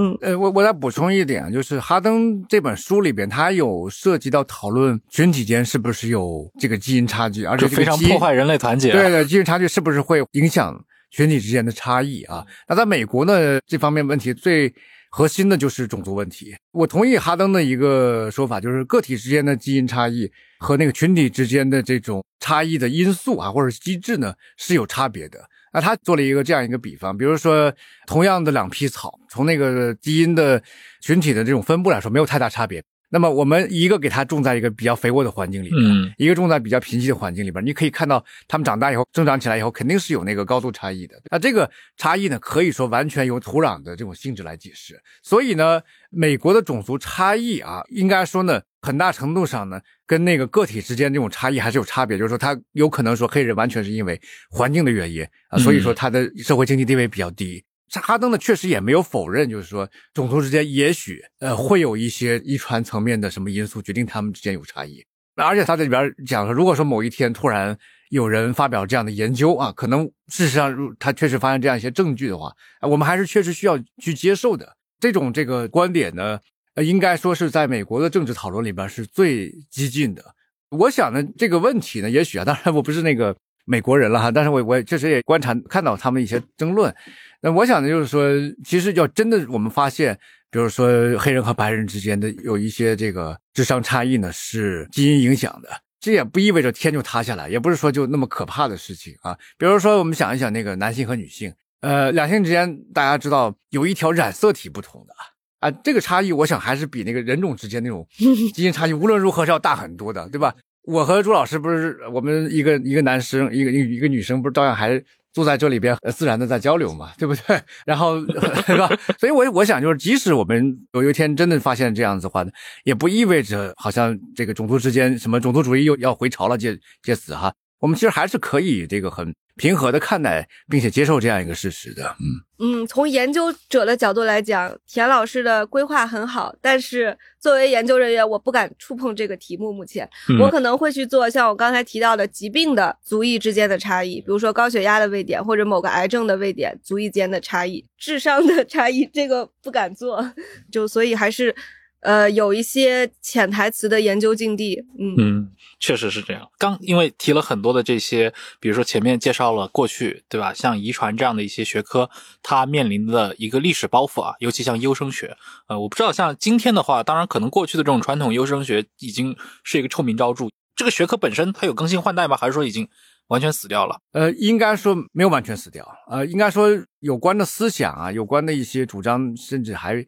[0.00, 8.92] 嗯，呃，我我再补充一点，就是哈登这本书里边，他有涉及到讨论群体间是不是有这个基因差距，而且非这个破坏人类团结。
[8.92, 10.80] 对对，基因差距是不是会影响
[11.10, 12.46] 群体之间的差异啊？
[12.68, 14.72] 那在美国呢，这方面问题最
[15.10, 16.54] 核心的就是种族问题。
[16.70, 20.30] 我同意哈登的一个说法，就是个体之间的基因差异
[20.60, 25.40] 和那个群体之间的这种差异的因素啊，或者机制呢是有差别的。
[25.78, 27.72] 那他做了一个这样一个比方，比如说
[28.08, 30.60] 同样的两批草，从那个基因的
[31.00, 32.82] 群体的这种分布来说，没有太大差别。
[33.10, 41.20] 那么我们一个给它种在一个比较肥沃的环境里边，嗯一个种在比较贫瘠的环境里边，你可以看到它们长大以后生长起来以后，肯定是有那个高度差异的。
[41.30, 45.00] 那这个差异呢，可以说完全由土壤的这种性质来解释。
[45.22, 45.80] 所以呢，
[46.10, 52.18] 美国的种族差异啊，应该说呢，很大程度上呢，跟那个个体之间这种差异还是有差别。
[52.18, 57.64] 就是说，他有可能说黑人完全是因为环境的原因啊，所以说他的社会经济地位比较低。
[57.92, 65.04] 哈登呢，确实也没有否认，就是说种族之间也许呃会有一些遗传层面的什么因素决定他们之间有差异。
[65.36, 67.78] 而且他在里边讲说，如果说某一天突然
[68.10, 74.76] 有人发表这样的研究啊，可能事实上他确实发现这样一些证据的话，我们还是确实需要去接受的。
[74.98, 76.40] 这种这个观点呢，
[76.74, 80.24] 呃，应该说是在美国的政治讨论里边是最激进的。
[80.70, 83.36] 我想呢，这个问题呢，也许啊，当然我不是那个
[83.68, 86.92] 美国人了哈，但是我我确实也观察看到他们一些争论。
[87.40, 88.26] 那我想呢，就是说，
[88.64, 90.18] 其实要真的我们发现，
[90.50, 90.88] 比如说
[91.18, 95.68] 黑人和白人之间的有一些这个智商差异呢，是基因影响的。
[96.00, 99.36] 这也不意味着天就塌下来，也不是说就那么可怕的事情啊。
[99.58, 105.14] 比如说，我们想一想那个男性和女性，呃，两性之间大家知道有一条染色体不同的
[105.58, 108.06] 啊，这个差异，我想还是比那个人种之间那种
[108.54, 110.54] 基因差异无论如何是要大很多的，对吧？
[110.82, 115.02] 我和朱老师不是我们一个一个男生，一个一个女生，不是照样还
[115.32, 117.60] 坐在这里边自然的在交流嘛，对不对？
[117.84, 118.88] 然后 对吧？
[119.18, 122.44] 所以我我想就是，即使我们有一天真的发现这样子的话，
[122.84, 132.42] 也不意味着好像这个种族之间什么种族主义又要回潮了，借借此哈，我们其实还是可以这个很平和的看待，并且接受这样一个事实的，嗯。
[132.60, 139.72] 嗯，从研究者的角度来讲，田老师的规划很好，但是作为研究人员，我不敢触碰这个题目。
[139.72, 150.32] 目前，嗯我可能会去做像我刚才提到的疾病的族裔之间的差异，比如说高血压的位点或者某个癌症的位点，族裔间的差异、智商的差异，这个不敢做。
[150.72, 151.54] 就所以还是，
[152.00, 154.84] 呃，有一些潜台词的研究境地。
[154.98, 155.50] 嗯嗯，
[155.80, 156.48] 确实是这样。
[156.56, 160.54] 刚因为提了很多的这些，比如说前面介绍了过去，对吧？
[160.54, 162.08] 像遗传这样的一些学科，
[162.42, 165.36] 它面临的一个历史包袱啊，尤其像优生学，
[165.68, 170.46] 呃，我不知道像今天的话，当然可能过去的这种传统优生学已经是一个臭名昭著。
[170.76, 172.36] 这个学科本身它有更新换代吗？
[172.36, 172.88] 还是说已经
[173.26, 173.98] 完全死掉了。
[174.12, 176.68] 呃，应该说没有完全死掉，呃，应该说
[177.00, 180.06] 有关的思想啊，有关的一些主张，甚至还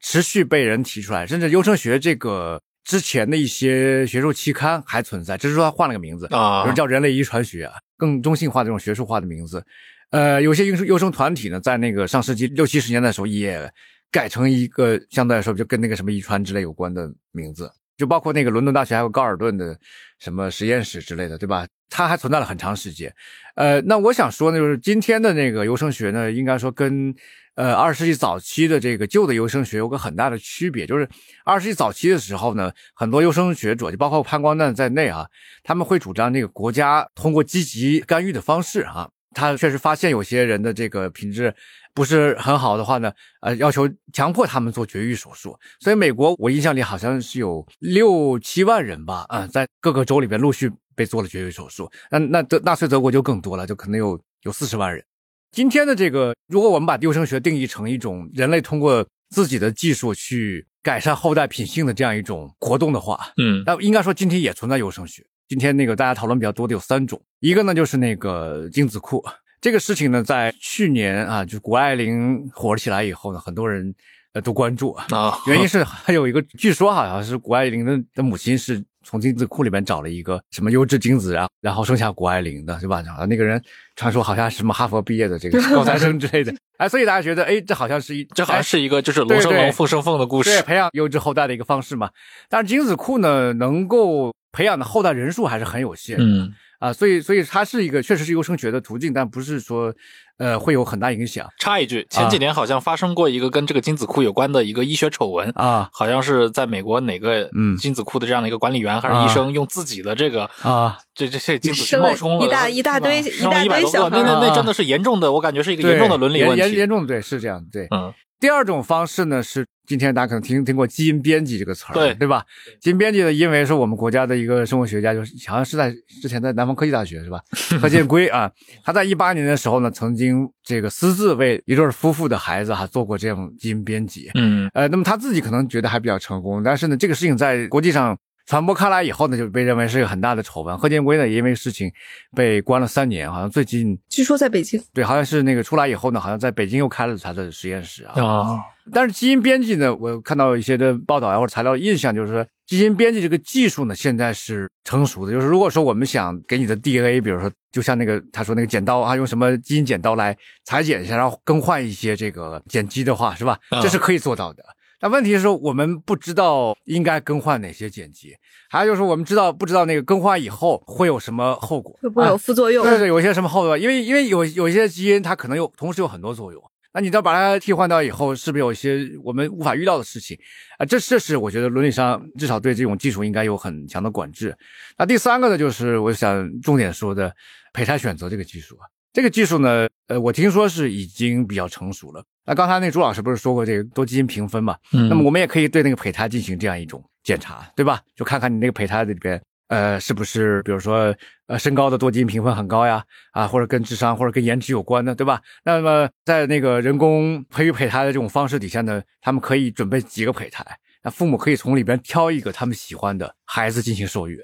[0.00, 9.64] 持续被人提出来，甚至优生学这个之前的一些学术期刊还存在，只是说它换了个名字啊比如叫人类遗传学啊，更中性化的这种学术化的名字。
[10.10, 13.70] 呃，有些优生优生团体呢，在那个上世纪六七十年代的时候，也
[14.10, 19.78] 改成一个相对来说就跟那个什么遗传之类有关的名字，就包括那个伦敦大学还有高尔顿的
[20.18, 21.64] 什么实验室之类的，对吧？
[21.88, 23.14] 它还存在了很长时间。
[23.54, 27.14] 呃，那我想说呢，就是今天的那个优生学呢，应该说跟
[27.60, 31.06] 呃二十世纪早期的这个旧的优生学有个很大的区别，就是
[31.44, 35.26] 二十世纪早期的时候呢，很多优生学者，就包括潘光旦在内啊，
[35.62, 41.54] 他们会主张这个国家通过积极干预的方式啊，他确实发现有些人的这个品质
[41.92, 43.12] 不是很好的话呢，
[43.42, 45.54] 呃，要求强迫他们做绝育手术。
[45.80, 51.90] 所以美国我印象里好像是有六七万人吧，啊、在各个州里边陆续被做了绝育手术。
[52.10, 55.04] 那那德纳粹德国就更多了，就可能有有四十万人。
[55.52, 63.62] 今天的这个，如果我们把优生学定义成一种人类通过自己的技术去改善后代品性的这样一种活动的话，嗯。
[63.66, 65.24] 那应该说今天也存在优生学。
[65.48, 69.24] 今天那个大家讨论比较多的有三种，一个呢就是那个精子库。
[69.60, 73.92] 这个事情呢，在去年啊，就是谷爱凌火了起来以后呢，很多人
[74.32, 83.02] 呃都关注，啊，原因是还有一个，据说好像是谷爱凌的的母亲是从精子库里面找了一个什么优质精子，然后然后生下谷爱凌的，对吧？
[83.02, 83.62] 然后那个人
[83.96, 90.62] 传说好像是什么哈佛毕业的这个高材生之类的，哎，所以大家觉得，哎，这好像是一这好像哎是一个就是龙生龙，凤生凤的故事对事。
[90.62, 92.10] 培养优质后代的一个方式嘛。
[92.48, 96.24] 但是精子库呢，能够培养的后代人数还是很有限的。
[96.24, 99.94] 嗯啊，所以所以它是一个确实是优生学的途径，但不是说
[100.38, 105.52] 呃会有很大影响插一句，前几年好像发生过一个跟这个精子库有关的一个医学丑闻。
[105.54, 116.58] 啊好像是在美国哪个嗯精子库的这样的一个管理员还是啊医生，用自己的这个啊，这这些精子去冒充了一大一大堆一大堆100多个，小孩那那那啊真的是严重的，我感觉是一个严重的伦理问题。
[116.58, 117.86] 严严严重的对是这样对。
[117.90, 122.42] 嗯第二种方式呢是今天大家可能听听过基因编辑这个词儿，对对吧？
[122.80, 127.40] 基因编辑呢，因为是我们国家的一个生物学家，就是好像是在之前在南方科技大学是吧？
[127.82, 128.50] 何建圭啊，
[128.82, 138.16] 他在一八年的时候呢，曾经这个私自为一对夫妇的孩子哈、做过这样基因编辑，嗯呃，那么他自己可能觉得还比较成功，但是呢，这个事情在国际上
[138.50, 140.76] 传播开来以后呢，就被认为是一个很大的丑闻。
[140.76, 141.88] 贺建圭呢，也因为事情
[142.34, 148.20] 被关了三年，好像最近据说在北京，对，好像是那个出来以后呢，好像在北京又开了他的实验室啊。
[148.20, 148.58] 啊
[148.92, 155.30] 但是基因编辑呢，我看到一些的报道啊或者材料印象，就是说基因编辑这个技术呢，现在是成熟的。
[155.30, 163.56] 就是如果说我们想给你的 DNA，比如说就像那个他说那个剪刀啊，用什么基因剪刀来裁剪一下，然后更换一些这个碱基的话，是吧？
[163.70, 164.64] 啊这是可以做到的。
[165.00, 168.36] 但问题是说，我们不知道应该更换哪些剪辑，
[168.68, 172.84] 还有就是我们知道不知道那个更换以后会有什么后果，会不会有啊副作用？
[172.84, 173.78] 对对，有一些什么后果？
[173.78, 176.62] 因为因为有有一些基因它可能有同时有很多作用，
[176.92, 180.38] 那你要把它替换掉以后，是不是有一些我们无法预料的事情
[180.76, 180.84] 啊？
[180.84, 184.54] 这这是我觉得伦理上至少对这种技术应该有很强的管制。
[184.98, 187.34] 那第三个呢，就是我想重点说的
[187.72, 192.22] 胚胎选择这个技术啊，这个技术呢，呃，我听说是已经比较成熟了。
[192.50, 194.76] 那刚才那朱老师不是说过这个多基因评分嘛？
[194.92, 198.00] 嗯那么我们也可以对那个胚胎进行这样一种检查，对吧？
[198.16, 201.14] 就看看你那个胚胎里边，呃，是不是比如说
[201.46, 205.40] 呃身高的多基因评分很高呀，啊，或者跟智商或者跟颜值有关的，对吧？
[205.62, 210.66] 那么在那个人工培育胚胎的这种方式底下呢，他们可以准备几个胚胎，
[211.04, 214.36] 那父母可以从里边挑一个他们喜欢的孩子进行受孕。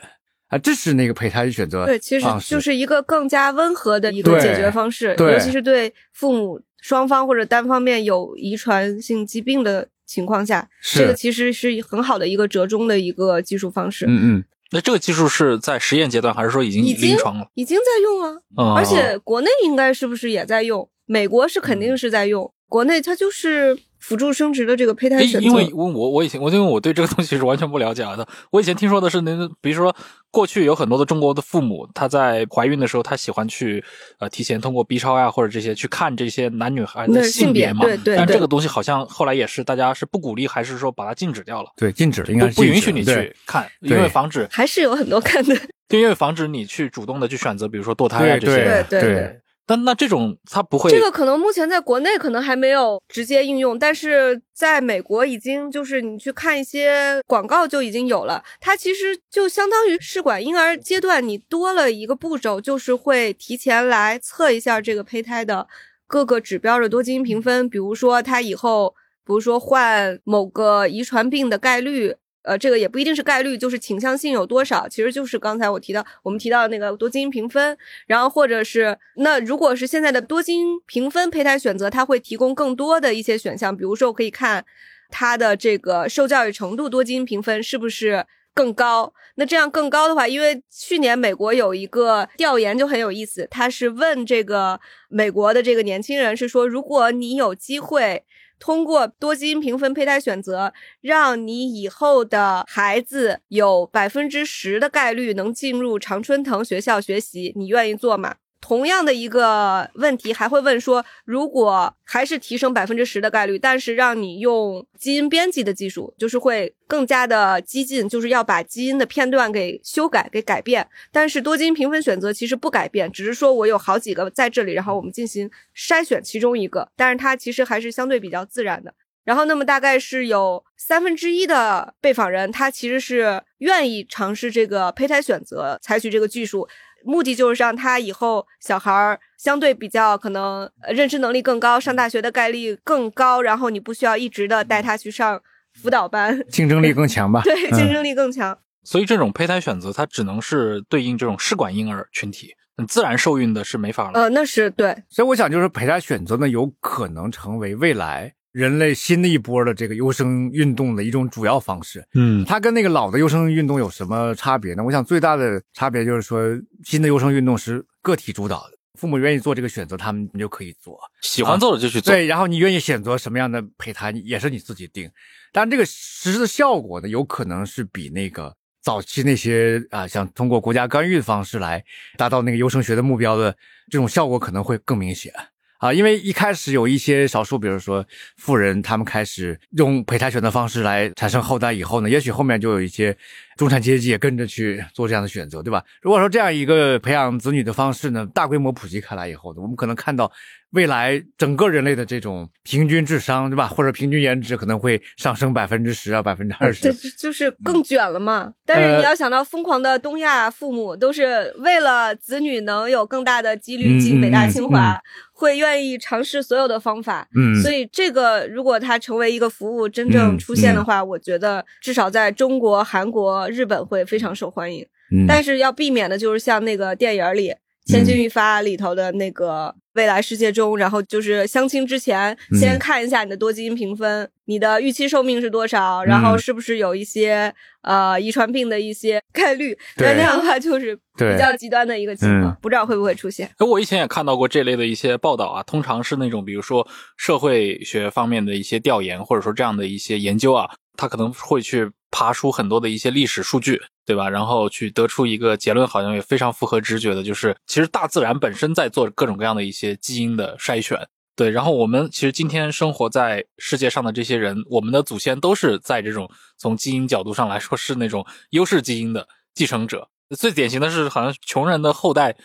[0.47, 17.49] 啊，这是那个胚胎选择对，其实就是一个更加温和的一个解决方式，尤其是对父母双方或者单方面有遗传性疾病的情况下，是这个其实是很好的一个折中的一个技术方式，嗯嗯，那这个技术是在实验阶段，还是说已经已经临床了？
[17.55, 20.89] 已经在用啊，嗯而且国内应该是不是也在用？
[21.07, 23.77] 美国是肯定是在用，国内它就是
[24.07, 28.25] 辅助生殖的这个胚胎选择，因因为我我我以前我因为我对这个东西是完全不了解的。
[28.53, 29.93] 我以前听说的是那个，比如说
[30.31, 33.83] 过去有很多的中国的父母，他在怀孕的时候，他喜欢去
[34.21, 37.85] 呃提前通过 B 超呀或者这些去看这些男女孩的性别嘛。
[37.85, 41.71] 对对对但这个东西好像后来也是大家是不鼓励，还是说把它禁止掉了？
[41.77, 45.57] 对，禁止了，应该是不不允许你去看，因为防止，还是有很多看的，
[45.89, 48.85] 就因为防止你去主动的去选择，比如说堕胎啊对这些。
[48.89, 58.43] 对对对但那这种它不会这个可能目前在国内可能还没有直接应用，但是在美国已经就是你去看一些广告就已经有了。
[58.61, 65.67] 它其实就相当于试管婴儿阶段，你多了一个步骤，就是会提前来测一下这个胚胎的
[66.07, 68.95] 各个指标的多基因评分，比如说它以后，
[69.27, 72.15] 比如说患某个遗传病的概率。
[72.47, 84.65] 呃，这个也不一定是概率，就是倾向性有多少，其实就是刚才我提到我们提到的那个多基因评分，然后或者是那如果是现在的多基因评分胚胎选择，它会提供更多的一些选项，比如说我可以看
[85.11, 88.25] 它的这个受教育程度多基因评分是不是
[88.55, 89.13] 更高。
[89.35, 94.79] 那这样更高的话，因为去年美国有一个调研就很有意思，他是问这个
[95.09, 98.23] 美国的这个年轻人是说，如果你有机会。
[98.59, 108.37] 通过多基因评分胚胎选择，让你以后的孩子有百分之十的概率能进入常春藤学校学习，你愿意做吗？
[108.61, 120.89] 同样的一个问题，还会问说，如果还是提升百分之十的概率，但是让你用基因编辑的技术，就是会更加的激进，就是要把基因的片段给修改、给改变。
[121.13, 128.93] 但是多基因评分选择其实不改变，只是说我有好几个在这里，然后我们进行筛选其中一个，但是它其实还是相对比较自然的。
[129.25, 136.69] 然后，那么大概是有三分之一的被访人，他其实是愿意尝试这个胚胎选择，采取这个技术。
[137.07, 145.41] 目的就是让他以后小孩儿相对比较可能认知能力更高，上大学的概率更高，然后你不需要一直的带他去上
[145.73, 147.43] 辅导班， 竞争力更强吧？
[147.45, 148.59] 对，竞争力更强。
[148.83, 152.55] 所以这种胚胎选择，它只能是对应这种试管婴儿群体，
[152.87, 154.21] 自然受孕的是没法了。
[154.21, 154.97] 呃，那是对。
[155.09, 158.33] 所以我想，就是胚胎选择呢，有可能成为未来。
[158.57, 164.83] 人类新的一波的这个优生运动的一种主要方式，嗯，它跟那个老的优生运动有什么差别呢？
[164.83, 166.41] 我想最大的差别就是说，
[166.83, 175.11] 新的优生运动是个体主导的，父母愿意做这个选择，他们就可以做，喜欢做的就去做，对，然后你愿意选择什么样的胚胎也是你自己定，
[175.53, 181.85] 但这个实施的效果呢，有可能是比那个早期那些啊，想通过国家干预的方式来
[182.17, 183.55] 达到那个优生学的目标的
[183.91, 185.31] 这种效果可能会更明显。
[185.79, 188.05] 啊，因为一开始有一些少数，比如说
[188.37, 193.17] 富人，他们开始用胚胎选择方式来产生后代以后呢，也许后面就有一些
[193.57, 195.83] 中产阶级也跟着去做这样的选择，对吧？
[196.01, 200.31] 如果说这样一个培养子女的方式呢，大规模普及开来以后呢，我们可能看到。
[200.71, 203.67] 未来整个人类的这种平均智商，对吧？
[203.69, 206.83] 或者平均颜值可能会上升百分之十啊，百分之二十。
[206.83, 208.53] 这就是更卷了嘛？
[208.67, 215.01] 但是你要想到，疯狂的东亚父母都是为了子女能有更大的几率进北大清华，
[215.37, 217.29] 会愿意尝试所有的方法。
[217.37, 224.83] 嗯，所以这个如果它成为一个服务真正出现的话，我觉得至少在中国、韩国、日本会非常受欢迎。
[225.13, 227.51] 嗯，但是要避免的就是像那个电影里
[227.87, 229.75] 《千钧一发》里头的那个。
[229.97, 237.53] 未来世界中，然后就是相亲之前，先看一下你的多基因评分，你的预期寿命是多少，然后是不是有一些
[237.83, 239.77] 呃遗传病的一些概率。
[239.97, 243.51] 那那样的话就是比较极端的一个情况，不知道会不会出现。
[243.57, 246.87] 哎，我以前也看到过这类的一些报道啊，通常是那种比如说
[247.17, 253.83] 社会学方面的一些调研，或者说这样的一些研究啊，他可能会去爬出很多的一些历史数据。
[254.09, 254.31] 对吧？
[254.31, 260.97] 然后去得出一个结论，好像也非常符合直觉的，就是其实大自然本身在做各种各样的一些基因的筛选。
[261.35, 269.27] 对，然后我们其实今天生活在世界上的这些人，我们的祖先都是在这种从基因角度上来说是那种优势基因的
[269.57, 270.09] 继承者。
[270.39, 272.37] 最典型的是，好像穷人的后代。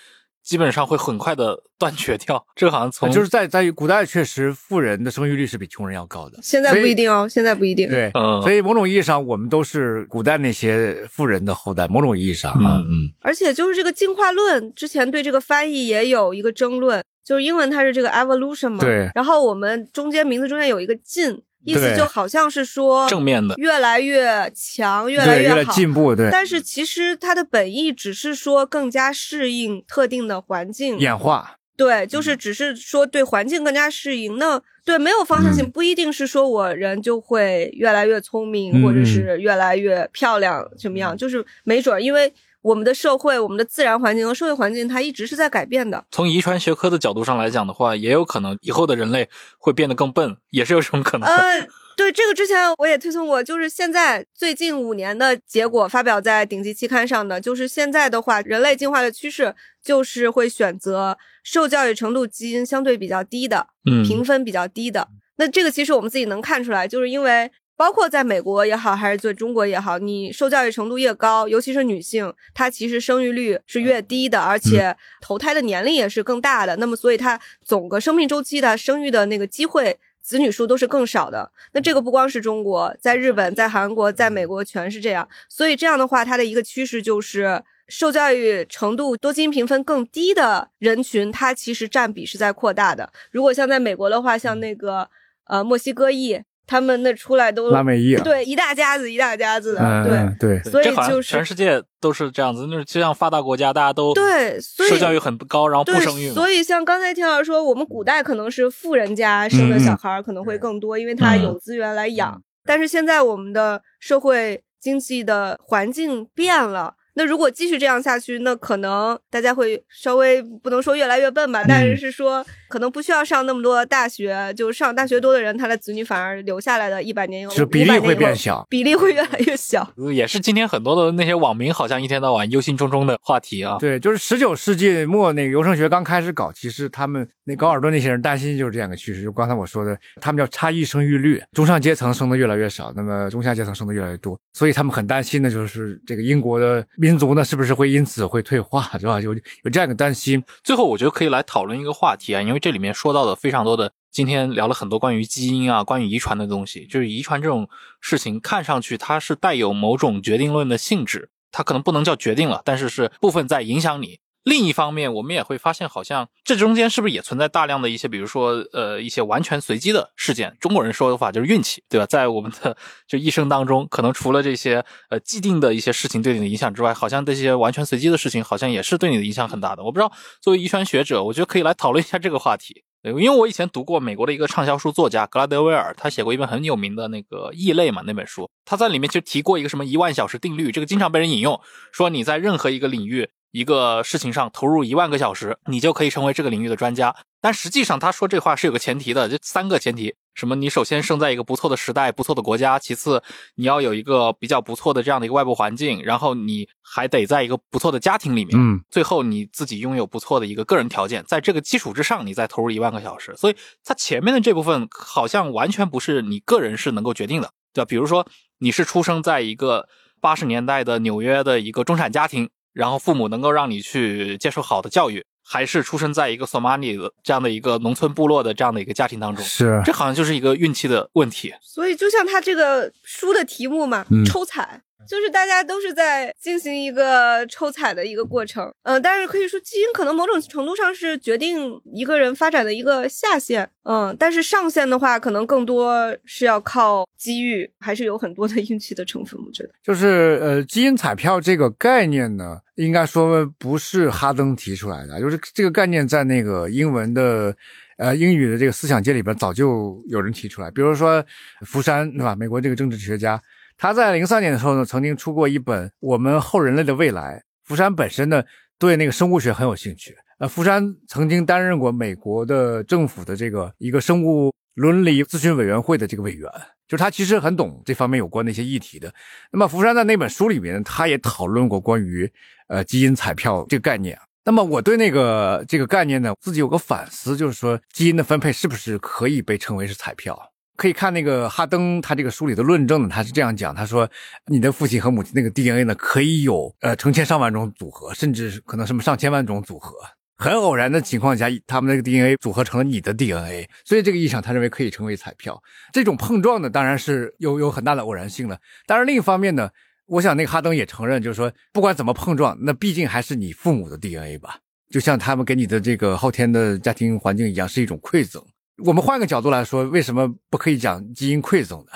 [0.43, 7.89] 基本上会很快的断绝掉，这个好像从就是在在于古代确实富人的生育率是比穷人要高的，现在不一定哦，现在不一定。
[7.89, 8.11] 对，
[8.41, 13.11] 所以某种意义上我们都是古代那些富人的后代，某种意义上啊，嗯。
[13.22, 19.09] 而且就是这个进化论之前对这个翻译也有一个争论，就是英文它是这个 evolution 嘛，对。
[19.13, 21.41] 然后我们中间名字中间有一个进。
[21.64, 26.16] 意思就好像是说正面的，越来越强，越来越好，进步。
[26.16, 31.58] 对，但是其实它的本意只是说更加适应特定的环境，演化。
[31.78, 34.38] 对，就是只是说对环境更加适应。
[34.38, 41.18] 那对没有方向性，不一定是说我人就会越来越聪明，或者是越来越漂亮，怎么样？
[41.18, 42.34] 就是没准，因为。
[42.62, 46.04] 我们的社会、我们的自然环境和社会环境，它一直是在改变的。
[46.12, 49.28] 从遗传学科的角度上来讲的话，也有可能以后的人类
[49.58, 51.28] 会变得更笨，也是有这种可能。
[51.28, 51.68] 呃，
[51.98, 65.08] 对，这个之前我也推送过，就是现在最近五年的结果发表在顶级期刊上的，就是现在的话，人类进化的趋势就是会选择受教育程度基因相对比较低的，嗯，评分比较低的。
[65.38, 67.52] 那这个其实我们自己能看出来，就是因为。
[67.82, 76.76] 包括在美国也好，还是在中国也好，你受教育程度越高，尤其是女性，她其实生育率是越低的，而且投胎的年龄也是更大的。
[76.76, 81.52] 那么，所以她总个生命周期的生育的那个机会，子女数都是更少的。
[81.72, 85.28] 那这个不光是中国，在日本、在韩国、在美国全是这样。
[85.49, 93.12] 所以这样的话，它的一个趋势就是受教育程度多基因评分更低的人群，它其实占比是在扩大的。
[93.32, 95.10] 如果像在美国的话，像那个
[95.45, 96.44] 呃墨西哥裔。
[96.72, 100.18] 他们那出来都拉美裔啊，对一大家子一大家子的，嗯，对。
[100.18, 112.41] 嗯对，所以就是全世界都是这样子，就是就像发达国家，大家都对，所以受教育很高，然后不对生育，所以像刚才田老师说，我们古代可能是富人家生的小孩儿可能会更多，因为他有资源来养。
[112.64, 116.93] 但是现在我们的社会经济的环境变了。
[117.14, 129.92] 那如果继续这样下去，那可能大家会稍微不能说越来越笨吧，但是是说可能不需要上那么多大学，就上大学多的人，他的子女反而留下来的一百年以后，就比例500年以后会变小比例会越来越小。
[130.14, 133.78] 也是今天很多的那些网民好像一天到晚忧心忡忡的话题啊。
[133.80, 149.19] 对，就是十九世纪末那个优生学刚开始搞，其实他们那高尔顿那些人担心就是这样一个趋势，就刚才我说的，他们叫差异生育率，中上阶层生的越来越少，那么中下阶层生的越来越多，所以他们很担心的就是这个英国的民族呢是不是会因此会退化， 是吧？
[149.19, 150.44] 有有这样一个担心。
[150.64, 156.86] 最后，我觉得可以来讨论一个话题啊，因为这里面说到的非常多的，今天聊了很多关于基因啊、关于遗传的东西。
[156.86, 157.68] 就是遗传这种
[158.02, 164.19] 事情，看上去它是带有某种决定论的性质，它可能不能叫决定了，但是是部分在影响你。
[164.43, 170.57] 另一方面，我们也会发现，好像这中间是不是也存在大量的一些，比如说，呃，一些完全随机的事件。
[170.59, 172.05] 中国人说的法就是运气，对吧？
[172.07, 172.76] 在我们的
[173.07, 179.84] 就一生当中，可能除了这些呃既定的一些事情对你的影响之外，好像这些完全随机的事情，好像也是对你的影响很大的。
[179.84, 180.11] 我不知道，
[180.41, 182.84] 作为遗传学者，我觉得可以来讨论一下这个话题。
[183.03, 191.59] 因为我以前读过美国的一个畅销书作家格拉德威尔，他写过一本很有名的那个《异类》嘛，那本书，他在里面就提过一个什么一万小时定律，这个经常被人引用，
[191.91, 193.30] 说你在任何一个领域。
[193.52, 197.15] 一个事情上投入一万个小时，你就可以成为这个领域的专家。
[197.41, 200.56] 但实际上，他说这话是有个前提的，这三个前提：什么？
[200.56, 203.22] 你首先生在一个不错的时代、不错的国家；其次，
[203.56, 211.23] 你要有一个比较不错的这样的一个外部环境；然后你还得在一个不错的家庭里面；嗯，最后你自己拥有不错的一个个人条件。
[211.28, 213.36] 在这个基础之上，你再投入一万个小时。
[213.36, 217.88] 所以，他前面的这部分好像完全不是你个人是能够决定的，对吧？
[217.90, 218.28] 比如说，
[218.60, 219.90] 你是出生在一个
[220.22, 222.49] 八十年代的纽约的一个中产家庭。
[222.73, 231.53] 然后父母能够让你去接受好的教育，还是出生在一个索马里的这样的一个农村部落的这样的一个家庭当中，是这好像就是一个运气的问题。
[231.61, 234.81] 所以就像他这个书的题目嘛，嗯抽彩。
[235.07, 249.69] 就是大家都是在进行一个抽彩的一个过程，嗯、但是可以说基因可能某种程度上是决定一个人发展的一个下限，嗯，但是上限的话，可能更多是要靠机遇，还是有很多的运气的成分，我觉得。
[249.84, 257.56] 就是呃，基因彩票这个概念呢，应该说不是哈登提出来的，就是这个概念在那个英文的
[257.98, 261.23] 呃英语的这个思想界里边早就有人提出来，比如说
[261.65, 262.36] 福山对吧？
[262.36, 263.41] 美国这个政治学家，
[263.82, 267.40] 他在零三年的时候呢，曾经出过一本《我们后人类的未来》。
[267.68, 268.44] 福山本身呢，
[268.78, 270.16] 对那个生物学很有兴趣。
[270.38, 276.48] 呃，福山曾经担任过美国的政府的这个一个生物伦理咨询委员会的这个委员，
[276.88, 279.12] 就是他其实很懂这方面有关的一些议题的。
[279.52, 282.32] 那么福山在那本书里面，他也讨论过关于
[282.68, 284.16] 呃基因彩票这个概念。
[284.45, 290.51] 那么我对那个这个概念呢，自己有个反思，就是说基因的分配是不是可以被称为是彩票？
[290.82, 294.10] 可以看那个哈登他这个书里的论证呢，他是这样讲，他说
[294.48, 299.95] 你的父亲和母亲那个 DNA 呢，可以有呃成千上万种组合，甚至可能什么上千万种组合。
[300.38, 305.62] 很偶然的情况下，他们那个 DNA 组合成了你的 DNA，所以这个意义上，他认为可以成为彩票。
[305.94, 308.58] 这种碰撞呢，当然是有有很大的偶然性了。
[308.88, 309.70] 当然，另一方面呢，
[310.08, 314.58] 我想那个哈登也承认，就是说，不管怎么碰撞，那毕竟还是你父母的 DNA 吧，
[314.90, 318.44] 就像他们给你的这个后天的家庭环境一样，是一种馈赠。
[318.86, 321.91] 我们换个角度来说，为什么不可以讲基因馈赠呢？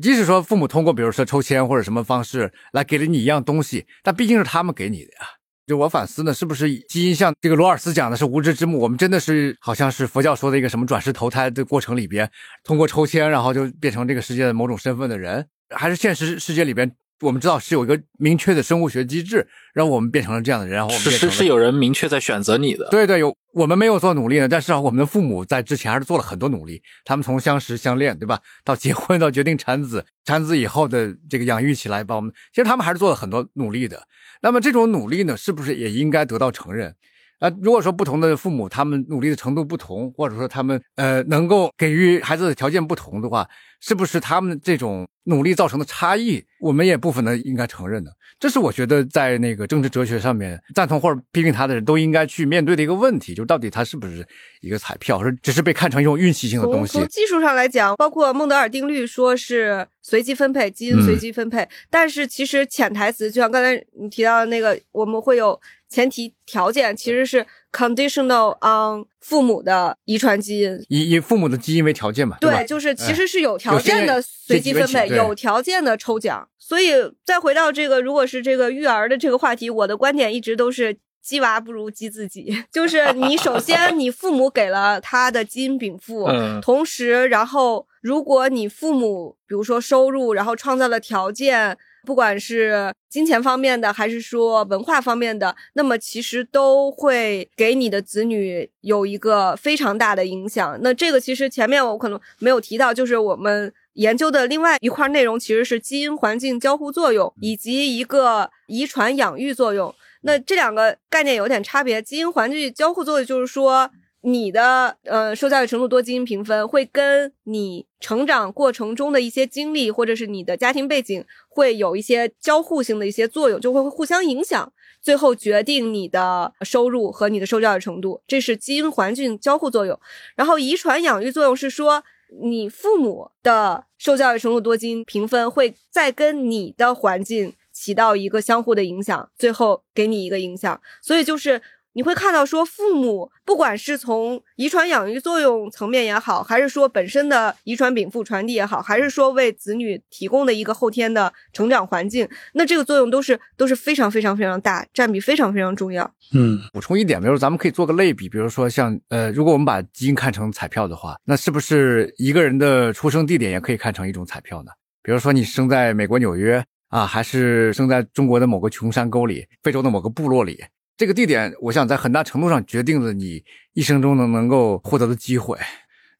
[0.00, 5.26] 即使说父母通过比如说抽签或者什么方式来给了你一样东西，但毕竟是他们给你的呀。
[5.66, 8.80] 就我反思呢，是不是基因像这个罗尔斯讲的是无知之幕？
[8.80, 12.28] 我们真的是好像是佛教说的一个什么转世投胎的过程里边，
[12.64, 16.90] 通过抽签，然后就变成这个世界的某种身份的人，还是现实世界里边
[17.22, 26.82] 我们知道是有一个明确的生物学机制，让我们变成了这样的人，然后是是有人明确在选择你的，对对，有我们没有做努力呢，但是啊，我们的父母在之前还是做了很多努力。
[27.04, 34.02] 他们从相识相恋，对吧，到结婚，到决定产子，产子以后的这个养育起来，把我们，其实他们还是做了很多努力的。
[34.42, 36.94] 那么这种努力呢，是不是也应该得到承认？
[37.38, 43.48] 啊，如果说不同的父母他们努力的程度不同，或者说他们呃能够给予孩子的条件不同的话，
[43.82, 48.12] 是不是他们这种努力造成的差异，我们也部分的应该承认的？
[48.38, 54.26] 这是我觉得在那个政治哲学上面赞同或者批评他的人都应该去面对的一个问题，就到底他是不是
[54.60, 57.06] 一个彩票，是只是被看成一种运气性的东西从？
[57.08, 70.78] 技术上来讲，包括孟德尔定律说是随机分配，基因嗯随机分配，但是其实潜台词就像刚才你提到的那个，我们会有前提条件，其实是 conditional on 父母的遗传基因。
[70.88, 76.48] 以以父母的基因为条件嘛，吧对，就是其实是有条件的随机分配，有条件的抽奖。
[76.58, 76.92] 所以
[77.24, 80.98] 再回到这个，如果是这个育儿的这个话题，我的观点一直都是。
[81.22, 100.76] 鸡娃不如鸡自己， 就是你首先你父母给了他的基因禀赋，嗯同时然后如果你父母比如说收入，然后创造了条件，不管是金钱方面的还是说文化方面的，那么其实都会给你的子女有一个非常大的影响。
[100.82, 109.94] 那这个其实前面我可能没有提到，就是我们研究的另外一块内容其实是基因环境交互作用以及一个遗传养育作用。
[110.22, 112.00] 那这两个概念有点差别。
[112.02, 113.90] 基因环境交互作用就是说，
[114.22, 128.22] 你的呃受教育程度多基因评分会跟你成长过程中的一些经历，或者是你的家庭背景，会有一些交互性的一些作用，就会互相影响，最后决定你的收入和你的受教育程度。
[128.26, 129.98] 这是基因环境交互作用。
[130.36, 132.04] 然后遗传养育作用是说，
[132.42, 137.54] 你父母的受教育程度多基因评分会再跟你的环境。
[137.72, 140.80] 起到一个相互的影响，最后给你一个影响。
[141.00, 141.60] 所以就是
[141.94, 156.10] 你会看到说，父母不管是从遗传养育作用层面也好，还是说本身的遗传禀赋传递也好，还是说为子女提供的一个后天的成长环境，那这个作用都是都是非常非常非常大，占比非常非常重要。
[156.32, 164.70] 嗯补充一点，比如说咱们可以做个类比，比如说像呃，如果我们把基因看成彩票的话，那是不是一个人的出生地点也可以看成一种彩票呢？
[165.02, 170.62] 比如说你生在美国纽约啊，还是生在中国的某个穷山沟里，非洲的某个部落里，
[170.94, 173.42] 这个地点，我想在很大程度上决定了你
[173.72, 175.56] 一生中能能够获得的机会。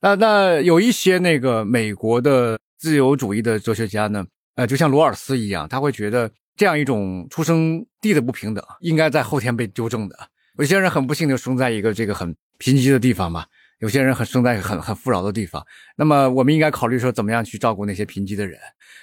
[0.00, 4.24] 那那有一些那个美国的自由主义的哲学家呢，
[4.54, 10.16] 呃，就像罗尔斯一样，他会觉得这样一种出生地的不平等应该在后天被纠正的。
[10.56, 13.44] 有些人很不幸的生在一个这个很贫瘠的地方嘛，
[13.82, 15.60] 有些人很生在很很富饶的地方。
[15.96, 18.56] 那么我们应该考虑说，怎么样去照顾那些贫瘠的人？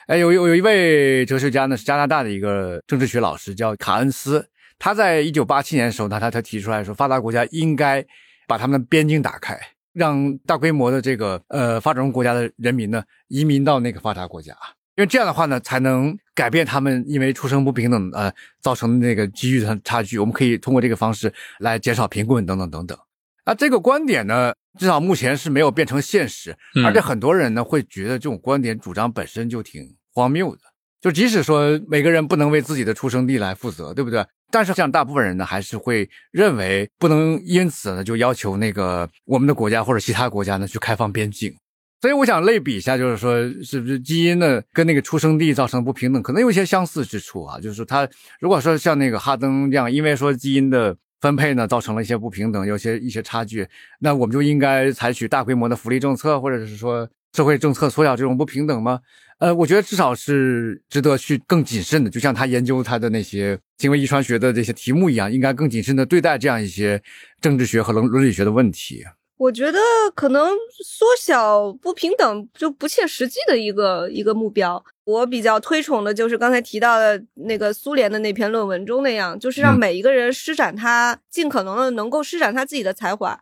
[0.08, 4.48] 哎，有有有一位哲学家呢，是加拿大的一个政治学老师，叫卡恩斯。
[4.80, 8.04] 他在一九八七年的时候呢，他他提出来说，发达国家应该
[8.48, 9.60] 把他们的边境打开，
[9.92, 14.54] 让大规模的这个呃发展中国家的人民呢移民到那个发达国家，
[14.96, 18.32] 因为这样的话呢，才能改变他们因为出生不平等呃
[18.62, 20.18] 造成的那个机遇的差距。
[20.18, 22.98] 我们可以通过这个方式来减少贫困等等等等。
[23.44, 30.62] 啊，这个观点呢，至少目前是没有变成现实，嗯而且很多人呢会觉得这种观点主张本身就挺荒谬的。
[31.02, 34.26] 就即使说每个人不能为自己的出生地来负责，对不对？
[34.52, 41.56] 但是像大部分人呢，还是会认为不能因此呢就要求那个我们的国家或者其他国家呢去开放边境。
[42.02, 47.60] 所以我想类比一下，就是说是不是基因呢跟那个出生地造成不平等，可能有一些相似之处啊。
[47.60, 48.08] 就是说他
[48.40, 53.68] 如果说像那个哈登这样，因为说基因的分配呢造成了一些不平等，有些一些差距，
[54.00, 59.00] 那我们就应该采取大规模的福利政策，或者是说社会政策缩小这种不平等吗？
[59.40, 67.02] 呃，我觉得至少是值得去更谨慎的，就像他研究他的那些行为遗传学的这些题目一样，应该更谨慎的对待这样一些
[67.40, 69.06] 政治学和伦伦理学的问题。
[69.40, 69.80] 我觉得
[70.14, 70.52] 可能
[70.84, 74.84] 缩小不平等就不切实际的一个一个目标。
[75.06, 83.40] 我比较推崇的就是刚才提到的那个苏联的那篇论文中那样，就是让嗯每一个人施展他尽可能的能够施展他自己的才华。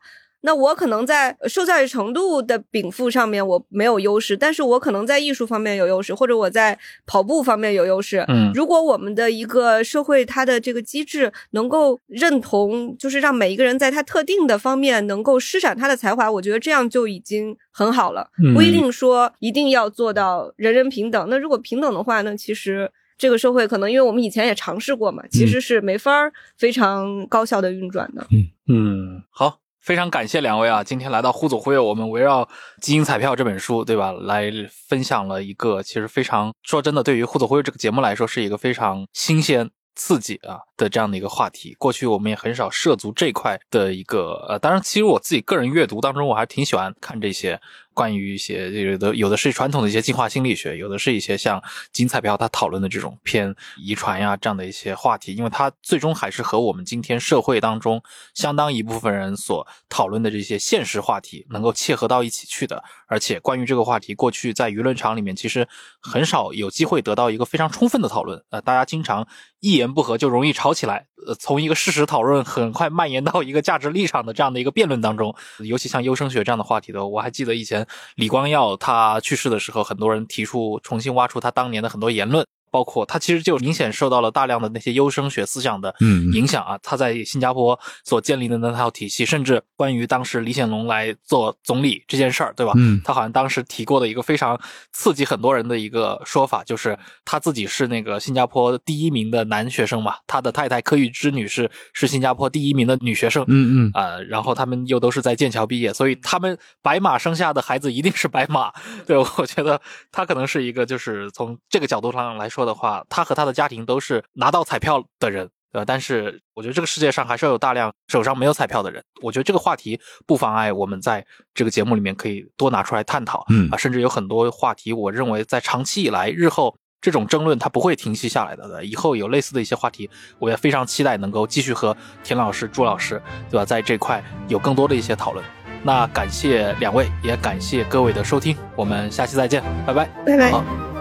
[0.48, 8.24] 那我可能在受教育程度的禀赋上面我没有优势，但是我可能在艺术方面有优势，或者我在跑步方面有优势。
[8.30, 18.30] 嗯如果我们的一个社会它的这个机制能够认同，就是让每一个人在他特定的方面能够施展他的才华，我觉得这样就已经很好了。
[18.42, 21.28] 嗯不一定说一定要做到人人平等。
[21.30, 28.26] 那如果平等的话，那其实这个社会可能因为我们以前也尝试过嘛，其实是没法儿非常高效的运转的。
[28.32, 32.44] 嗯嗯，好，非常感谢两位啊，今天来到忽左忽右，我们围绕
[32.82, 34.52] 《基因彩票》这本书，对吧，来
[34.90, 39.70] 分享了一个其实非常说真的，对于忽左忽右这个节目来说，是一个非常新鲜。
[40.00, 47.60] 刺激啊的这样的一个话题，过去我们也很少涉足这块的一个呃，当然，其实我自己个人阅读当中，我还挺喜欢看这些
[47.94, 58.02] 关于一些有的有的是传统的一些进化心理学，有的是一些像金彩票它讨论的这种偏遗传呀这样的一些话题，因为它最终还是和我们今天社会当中
[58.36, 62.84] 相当一部分人所讨论的这些现实话题能够切合到一起去的。
[63.08, 65.68] 而且关于这个话题，过去在舆论场里面其实
[66.00, 69.26] 很少有机会得到一个非常充分的讨论，呃，大家经常
[69.62, 75.34] 一言不合就容易吵吵起来，呃，从一个事实讨论很快蔓延到一个价值立场的这样的一个辩论当中。
[75.60, 82.46] 尤其像优生学这样的话题的，我还记得以前李光耀他去世的时候，很多人提出重新挖出他当年的很多言论。
[82.78, 86.78] 包括他其实就明显受到了大量的那些优生学思想的嗯影响啊。
[86.84, 92.74] 他在新加坡所建立的那套体系，甚至关于当时李显龙来做总理这件事儿，对吧？
[92.76, 94.60] 嗯他好像当时提过的一个非常
[94.94, 96.96] 刺激很多人的一个说法，就是
[97.26, 103.44] 他自己是那个新加坡第一名的男学生嘛，他的太太柯玉芝女士是新加坡第一名的女学生。
[103.48, 108.72] 嗯嗯啊、然后他们又都是在剑桥毕业，所以他们白马生下的孩子一定是白马。
[109.08, 109.82] 对，我觉得
[110.12, 115.84] 他可能是一个，就是从这个角度上来说的话，他和他的家庭都是拿到彩票的人，呃？
[115.84, 119.04] 但是我觉得这个世界上还是有大量手上没有彩票的人。
[119.24, 121.26] 我觉得这个话题不妨碍我们在
[121.56, 123.46] 这个节目里面可以多拿出来探讨。
[123.50, 128.84] 嗯啊，甚至有很多话题，我认为在长期以来，日后这种争论它不会停息下来的。
[128.84, 135.44] 以后有类似的一些话题，我也非常期待能够继续和田老师、朱老师，对吧，在这块有更多的一些讨论。
[135.84, 140.06] 那感谢两位，也感谢各位的收听，我们下期再见，拜拜。
[140.26, 140.52] 拜拜。
[140.52, 140.97] 好